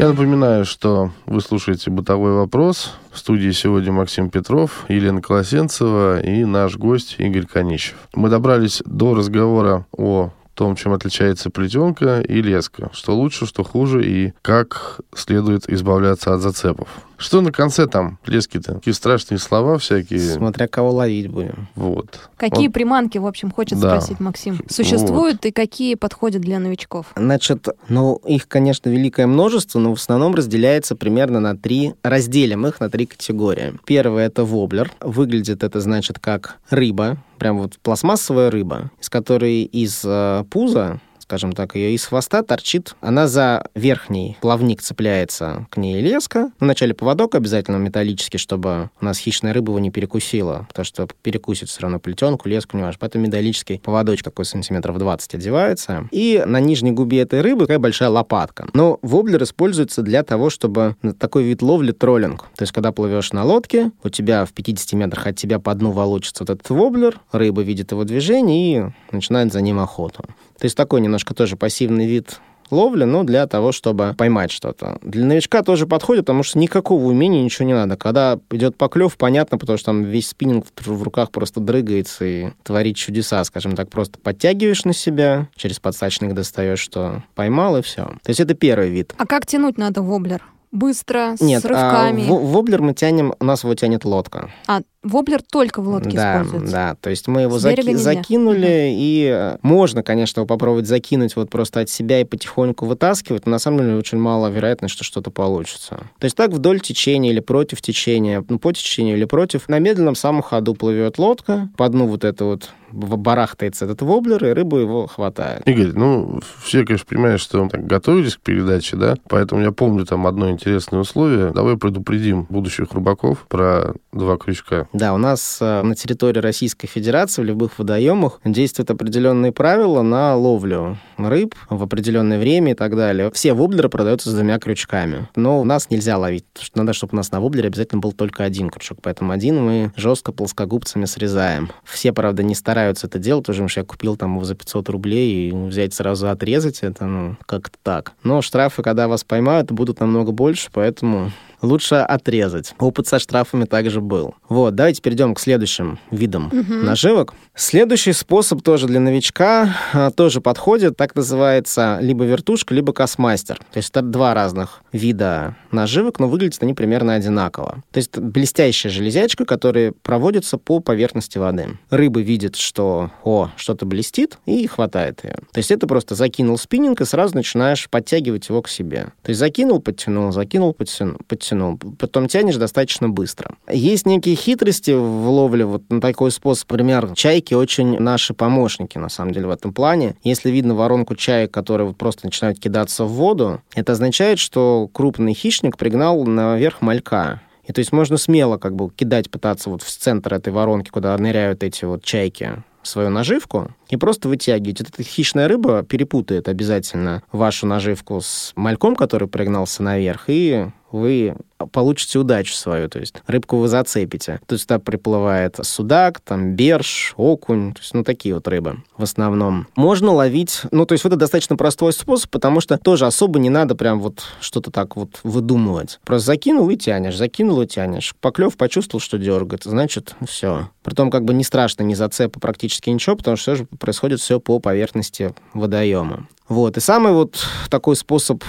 Я 0.00 0.08
напоминаю, 0.08 0.64
что 0.64 1.10
вы 1.26 1.42
слушаете 1.42 1.90
«Бытовой 1.90 2.32
вопрос». 2.32 2.94
В 3.12 3.18
студии 3.18 3.50
сегодня 3.50 3.92
Максим 3.92 4.30
Петров, 4.30 4.86
Елена 4.88 5.20
Колосенцева 5.20 6.22
и 6.22 6.46
наш 6.46 6.78
гость 6.78 7.16
Игорь 7.18 7.44
Конищев. 7.44 7.96
Мы 8.14 8.30
добрались 8.30 8.82
до 8.86 9.14
разговора 9.14 9.84
о 9.92 10.30
том, 10.54 10.74
чем 10.74 10.94
отличается 10.94 11.50
плетенка 11.50 12.22
и 12.22 12.40
леска. 12.40 12.88
Что 12.94 13.14
лучше, 13.14 13.44
что 13.44 13.62
хуже 13.62 14.02
и 14.02 14.32
как 14.40 15.00
следует 15.14 15.68
избавляться 15.68 16.32
от 16.32 16.40
зацепов. 16.40 16.88
Что 17.20 17.42
на 17.42 17.52
конце 17.52 17.86
там, 17.86 18.18
лески-то? 18.24 18.74
Такие 18.76 18.94
страшные 18.94 19.38
слова 19.38 19.76
всякие. 19.76 20.20
Смотря 20.20 20.66
кого 20.68 20.90
ловить 20.90 21.28
будем. 21.28 21.68
Вот. 21.74 22.30
Какие 22.38 22.68
Вот. 22.68 22.74
приманки, 22.74 23.18
в 23.18 23.26
общем, 23.26 23.50
хочет 23.50 23.78
Да. 23.78 23.90
спросить 24.00 24.20
Максим? 24.20 24.58
Существуют 24.70 25.44
и 25.44 25.52
какие 25.52 25.96
подходят 25.96 26.40
для 26.40 26.58
новичков? 26.58 27.06
Значит, 27.14 27.68
ну, 27.88 28.14
их, 28.26 28.48
конечно, 28.48 28.88
великое 28.88 29.26
множество, 29.26 29.78
но 29.78 29.94
в 29.94 29.98
основном 29.98 30.34
разделяется 30.34 30.96
примерно 30.96 31.40
на 31.40 31.54
три, 31.54 31.92
разделим 32.02 32.66
их 32.66 32.80
на 32.80 32.88
три 32.88 33.04
категории. 33.04 33.74
Первое— 33.84 34.26
это 34.28 34.44
воблер. 34.46 34.90
Выглядит 35.00 35.62
это, 35.62 35.80
значит, 35.80 36.18
как 36.18 36.56
рыба, 36.70 37.18
прям 37.38 37.58
вот 37.58 37.78
пластмассовая 37.82 38.50
рыба, 38.50 38.90
из 38.98 39.10
которой 39.10 39.64
из 39.64 40.00
э, 40.04 40.44
пуза 40.50 41.00
скажем 41.30 41.52
так, 41.52 41.76
ее 41.76 41.94
из 41.94 42.06
хвоста 42.06 42.42
торчит. 42.42 42.96
Она 43.00 43.28
за 43.28 43.64
верхний 43.76 44.36
плавник 44.40 44.82
цепляется 44.82 45.68
к 45.70 45.76
ней 45.76 46.00
леска. 46.00 46.50
Вначале 46.58 46.92
поводок 46.92 47.36
обязательно 47.36 47.76
металлический, 47.76 48.36
чтобы 48.36 48.90
у 49.00 49.04
нас 49.04 49.16
хищная 49.16 49.52
рыба 49.52 49.70
его 49.70 49.78
не 49.78 49.92
перекусила, 49.92 50.66
потому 50.66 50.84
что 50.84 51.06
перекусит 51.22 51.68
все 51.68 51.82
равно 51.82 52.00
плетенку, 52.00 52.48
леску, 52.48 52.76
не 52.76 52.82
важно. 52.82 52.98
Поэтому 52.98 53.26
металлический 53.26 53.78
поводочек 53.78 54.24
такой 54.24 54.44
сантиметров 54.44 54.98
20 54.98 55.36
одевается. 55.36 56.08
И 56.10 56.42
на 56.44 56.58
нижней 56.58 56.90
губе 56.90 57.20
этой 57.20 57.42
рыбы 57.42 57.60
такая 57.60 57.78
большая 57.78 58.08
лопатка. 58.08 58.66
Но 58.72 58.98
воблер 59.00 59.44
используется 59.44 60.02
для 60.02 60.24
того, 60.24 60.50
чтобы 60.50 60.96
такой 61.20 61.44
вид 61.44 61.62
ловли 61.62 61.92
троллинг. 61.92 62.48
То 62.56 62.62
есть, 62.64 62.72
когда 62.72 62.90
плывешь 62.90 63.32
на 63.32 63.44
лодке, 63.44 63.92
у 64.02 64.08
тебя 64.08 64.44
в 64.44 64.52
50 64.52 64.94
метрах 64.94 65.28
от 65.28 65.36
тебя 65.36 65.60
по 65.60 65.72
дну 65.76 65.92
волочится 65.92 66.42
вот 66.42 66.50
этот 66.50 66.68
воблер, 66.70 67.20
рыба 67.30 67.62
видит 67.62 67.92
его 67.92 68.02
движение 68.02 68.92
и 69.12 69.14
начинает 69.14 69.52
за 69.52 69.60
ним 69.60 69.78
охоту. 69.78 70.24
То 70.60 70.66
есть 70.66 70.76
такой 70.76 71.00
немножко 71.00 71.34
тоже 71.34 71.56
пассивный 71.56 72.06
вид 72.06 72.38
ловли, 72.70 73.02
но 73.02 73.24
для 73.24 73.48
того, 73.48 73.72
чтобы 73.72 74.14
поймать 74.16 74.52
что-то. 74.52 74.98
Для 75.02 75.24
новичка 75.24 75.64
тоже 75.64 75.88
подходит, 75.88 76.26
потому 76.26 76.44
что 76.44 76.56
никакого 76.58 77.02
умения, 77.06 77.42
ничего 77.42 77.66
не 77.66 77.74
надо. 77.74 77.96
Когда 77.96 78.38
идет 78.52 78.76
поклев, 78.76 79.16
понятно, 79.16 79.58
потому 79.58 79.76
что 79.76 79.86
там 79.86 80.04
весь 80.04 80.28
спиннинг 80.28 80.66
в 80.78 81.02
руках 81.02 81.32
просто 81.32 81.58
дрыгается 81.58 82.24
и 82.24 82.48
творит 82.62 82.94
чудеса, 82.94 83.42
скажем 83.42 83.74
так, 83.74 83.90
просто 83.90 84.20
подтягиваешь 84.20 84.84
на 84.84 84.92
себя, 84.92 85.48
через 85.56 85.80
подсачник 85.80 86.32
достаешь, 86.32 86.78
что 86.78 87.24
поймал, 87.34 87.76
и 87.78 87.82
все. 87.82 88.04
То 88.04 88.28
есть 88.28 88.38
это 88.38 88.54
первый 88.54 88.90
вид. 88.90 89.14
А 89.18 89.26
как 89.26 89.46
тянуть 89.46 89.76
надо 89.76 90.02
воблер? 90.02 90.40
Быстро, 90.72 91.34
Нет, 91.40 91.62
с 91.62 91.64
рывками? 91.64 92.28
а, 92.28 92.32
в- 92.32 92.52
воблер 92.52 92.80
мы 92.80 92.94
тянем, 92.94 93.34
у 93.40 93.44
нас 93.44 93.64
его 93.64 93.74
тянет 93.74 94.04
лодка. 94.04 94.50
А, 94.68 94.82
воблер 95.02 95.40
только 95.42 95.80
в 95.80 95.88
лодке 95.88 96.16
да, 96.16 96.42
используется. 96.42 96.72
Да, 96.72 96.94
то 97.00 97.10
есть 97.10 97.26
мы 97.26 97.42
его 97.42 97.58
заки- 97.58 97.94
закинули, 97.94 98.92
и 98.92 99.30
э, 99.32 99.56
можно, 99.62 100.02
конечно, 100.02 100.40
его 100.40 100.46
попробовать 100.46 100.86
закинуть 100.86 101.36
вот 101.36 101.48
просто 101.50 101.80
от 101.80 101.88
себя 101.88 102.20
и 102.20 102.24
потихоньку 102.24 102.86
вытаскивать, 102.86 103.46
но 103.46 103.52
на 103.52 103.58
самом 103.58 103.80
деле 103.80 103.96
очень 103.96 104.18
мало 104.18 104.48
вероятность, 104.48 104.94
что 104.94 105.04
что-то 105.04 105.30
получится. 105.30 106.00
То 106.18 106.24
есть 106.24 106.36
так 106.36 106.50
вдоль 106.50 106.80
течения 106.80 107.30
или 107.30 107.40
против 107.40 107.80
течения, 107.80 108.44
ну, 108.48 108.58
по 108.58 108.72
течению 108.72 109.16
или 109.16 109.24
против, 109.24 109.68
на 109.68 109.78
медленном 109.78 110.14
самом 110.14 110.42
ходу 110.42 110.74
плывет 110.74 111.18
лодка, 111.18 111.70
по 111.76 111.88
дну 111.88 112.06
вот 112.06 112.24
это 112.24 112.44
вот 112.44 112.70
барахтается 112.92 113.84
этот 113.84 114.02
воблер, 114.02 114.44
и 114.44 114.52
рыбу 114.52 114.78
его 114.78 115.06
хватает. 115.06 115.66
Игорь, 115.66 115.92
ну, 115.94 116.40
все, 116.62 116.84
конечно, 116.84 117.06
понимают, 117.08 117.40
что 117.40 117.68
так, 117.68 117.86
готовились 117.86 118.36
к 118.36 118.40
передаче, 118.40 118.96
да, 118.96 119.16
поэтому 119.28 119.62
я 119.62 119.72
помню 119.72 120.04
там 120.04 120.26
одно 120.26 120.50
интересное 120.50 121.00
условие. 121.00 121.52
Давай 121.52 121.76
предупредим 121.76 122.46
будущих 122.48 122.92
рыбаков 122.92 123.46
про 123.48 123.94
два 124.12 124.36
крючка. 124.36 124.88
Да, 124.92 125.14
у 125.14 125.18
нас 125.18 125.58
э, 125.60 125.82
на 125.82 125.94
территории 125.94 126.40
Российской 126.40 126.88
Федерации 126.88 127.42
в 127.42 127.44
любых 127.44 127.78
водоемах 127.78 128.40
действуют 128.44 128.90
определенные 128.90 129.52
правила 129.52 130.02
на 130.02 130.34
ловлю 130.34 130.98
рыб 131.16 131.54
в 131.68 131.82
определенное 131.82 132.38
время 132.38 132.72
и 132.72 132.74
так 132.74 132.96
далее. 132.96 133.30
Все 133.32 133.52
воблеры 133.52 133.88
продаются 133.88 134.30
с 134.30 134.34
двумя 134.34 134.58
крючками. 134.58 135.28
Но 135.36 135.60
у 135.60 135.64
нас 135.64 135.90
нельзя 135.90 136.18
ловить, 136.18 136.44
потому 136.54 136.84
надо, 136.84 136.92
чтобы 136.92 137.12
у 137.12 137.16
нас 137.16 137.30
на 137.30 137.40
воблере 137.40 137.68
обязательно 137.68 138.00
был 138.00 138.12
только 138.12 138.42
один 138.42 138.68
крючок. 138.68 138.98
Поэтому 139.02 139.32
один 139.32 139.62
мы 139.62 139.92
жестко 139.96 140.32
плоскогубцами 140.32 141.04
срезаем. 141.04 141.70
Все, 141.84 142.12
правда, 142.12 142.42
не 142.42 142.54
стараются 142.54 143.06
это 143.06 143.18
делать, 143.18 143.48
уже 143.48 143.68
что 143.68 143.80
я 143.80 143.84
купил 143.84 144.16
там 144.16 144.34
его 144.34 144.44
за 144.44 144.54
500 144.54 144.88
рублей 144.88 145.50
и 145.50 145.52
взять 145.52 145.94
сразу 145.94 146.28
отрезать 146.28 146.80
это, 146.80 147.04
ну, 147.06 147.36
как-то 147.46 147.78
так. 147.82 148.12
Но 148.24 148.42
штрафы, 148.42 148.82
когда 148.82 149.06
вас 149.06 149.22
поймают, 149.22 149.70
будут 149.70 150.00
намного 150.00 150.32
больше, 150.32 150.70
поэтому 150.72 151.30
лучше 151.62 151.96
отрезать. 151.96 152.74
Опыт 152.78 153.06
со 153.06 153.18
штрафами 153.18 153.64
также 153.64 154.00
был. 154.00 154.34
Вот, 154.48 154.74
давайте 154.74 155.02
перейдем 155.02 155.34
к 155.34 155.40
следующим 155.40 155.98
видам 156.10 156.50
наживок. 156.68 157.34
Следующий 157.54 158.12
способ 158.12 158.62
тоже 158.62 158.86
для 158.86 159.00
новичка 159.00 159.76
а, 159.92 160.10
тоже 160.10 160.40
подходит, 160.40 160.96
так 160.96 161.14
называется 161.14 161.98
либо 162.00 162.24
вертушка, 162.24 162.74
либо 162.74 162.92
космастер. 162.92 163.58
То 163.58 163.76
есть 163.76 163.90
это 163.90 164.02
два 164.02 164.34
разных 164.34 164.82
вида 164.92 165.56
наживок, 165.70 166.18
но 166.18 166.28
выглядят 166.28 166.62
они 166.62 166.74
примерно 166.74 167.14
одинаково. 167.14 167.82
То 167.90 167.98
есть 167.98 168.10
это 168.10 168.20
блестящая 168.20 168.92
железячка, 168.92 169.44
которая 169.44 169.92
проводится 170.02 170.58
по 170.58 170.80
поверхности 170.80 171.38
воды. 171.38 171.78
Рыба 171.90 172.20
видит, 172.20 172.56
что, 172.56 173.10
о, 173.24 173.50
что-то 173.56 173.86
блестит, 173.86 174.38
и 174.46 174.66
хватает 174.66 175.22
ее. 175.24 175.34
То 175.52 175.58
есть 175.58 175.70
это 175.70 175.86
просто 175.86 176.14
закинул 176.14 176.58
спиннинг, 176.58 177.00
и 177.00 177.04
сразу 177.04 177.34
начинаешь 177.34 177.88
подтягивать 177.88 178.48
его 178.48 178.62
к 178.62 178.68
себе. 178.68 179.08
То 179.22 179.30
есть 179.30 179.38
закинул, 179.40 179.80
подтянул, 179.80 180.32
закинул, 180.32 180.72
подтянул, 180.72 181.18
подтянул. 181.26 181.49
Потом 181.98 182.28
тянешь 182.28 182.56
достаточно 182.56 183.08
быстро. 183.08 183.56
Есть 183.70 184.06
некие 184.06 184.36
хитрости 184.36 184.90
в 184.90 185.28
ловле, 185.28 185.64
вот 185.64 185.82
на 185.90 186.00
такой 186.00 186.30
способ, 186.30 186.70
например, 186.70 187.12
чайки 187.14 187.54
очень 187.54 187.98
наши 187.98 188.34
помощники, 188.34 188.98
на 188.98 189.08
самом 189.08 189.32
деле, 189.32 189.46
в 189.46 189.50
этом 189.50 189.72
плане. 189.72 190.16
Если 190.22 190.50
видно 190.50 190.74
воронку 190.74 191.14
чаек, 191.14 191.50
которые 191.50 191.88
вот 191.88 191.96
просто 191.96 192.26
начинают 192.26 192.58
кидаться 192.58 193.04
в 193.04 193.12
воду, 193.12 193.62
это 193.74 193.92
означает, 193.92 194.38
что 194.38 194.88
крупный 194.92 195.34
хищник 195.34 195.76
пригнал 195.76 196.24
наверх 196.24 196.80
малька. 196.80 197.40
И 197.64 197.72
то 197.72 197.78
есть 197.78 197.92
можно 197.92 198.16
смело 198.16 198.58
как 198.58 198.74
бы 198.74 198.90
кидать, 198.90 199.30
пытаться 199.30 199.70
вот 199.70 199.82
в 199.82 199.88
центр 199.88 200.34
этой 200.34 200.52
воронки, 200.52 200.90
куда 200.90 201.16
ныряют 201.16 201.62
эти 201.62 201.84
вот 201.84 202.02
чайки, 202.02 202.64
свою 202.82 203.10
наживку 203.10 203.70
и 203.88 203.96
просто 203.96 204.28
вытягивать. 204.28 204.80
Эта 204.80 205.02
хищная 205.02 205.48
рыба 205.48 205.82
перепутает 205.82 206.48
обязательно 206.48 207.22
вашу 207.30 207.66
наживку 207.66 208.20
с 208.20 208.52
мальком, 208.56 208.96
который 208.96 209.28
пригнался 209.28 209.82
наверх, 209.82 210.24
и 210.28 210.68
вы 210.92 211.36
получите 211.72 212.18
удачу 212.18 212.54
свою, 212.54 212.88
то 212.88 212.98
есть 212.98 213.14
рыбку 213.26 213.56
вы 213.58 213.68
зацепите. 213.68 214.40
То 214.46 214.54
есть 214.54 214.66
туда 214.66 214.78
приплывает 214.78 215.56
судак, 215.62 216.20
там 216.20 216.54
берж, 216.54 217.14
окунь, 217.16 217.72
то 217.72 217.80
есть 217.80 217.94
ну 217.94 218.02
такие 218.04 218.34
вот 218.34 218.48
рыбы 218.48 218.82
в 218.96 219.02
основном. 219.02 219.66
Можно 219.76 220.12
ловить, 220.12 220.62
ну 220.70 220.86
то 220.86 220.92
есть 220.92 221.04
это 221.04 221.16
достаточно 221.16 221.56
простой 221.56 221.92
способ, 221.92 222.30
потому 222.30 222.60
что 222.60 222.78
тоже 222.78 223.06
особо 223.06 223.38
не 223.38 223.50
надо 223.50 223.74
прям 223.74 224.00
вот 224.00 224.24
что-то 224.40 224.70
так 224.70 224.96
вот 224.96 225.20
выдумывать. 225.22 226.00
Просто 226.04 226.26
закинул 226.26 226.68
и 226.70 226.76
тянешь, 226.76 227.16
закинул 227.16 227.60
и 227.62 227.66
тянешь. 227.66 228.14
Поклев 228.20 228.56
почувствовал, 228.56 229.00
что 229.00 229.18
дергает, 229.18 229.64
значит 229.64 230.14
все. 230.26 230.70
Притом 230.82 231.10
как 231.10 231.24
бы 231.24 231.34
не 231.34 231.44
страшно, 231.44 231.82
не 231.82 231.94
зацепа 231.94 232.40
практически 232.40 232.90
ничего, 232.90 233.16
потому 233.16 233.36
что 233.36 233.54
все 233.54 233.62
же 233.62 233.68
происходит 233.78 234.20
все 234.20 234.40
по 234.40 234.58
поверхности 234.58 235.34
водоема. 235.52 236.26
Вот. 236.48 236.76
И 236.76 236.80
самый 236.80 237.12
вот 237.12 237.46
такой 237.68 237.96
способ 237.96 238.42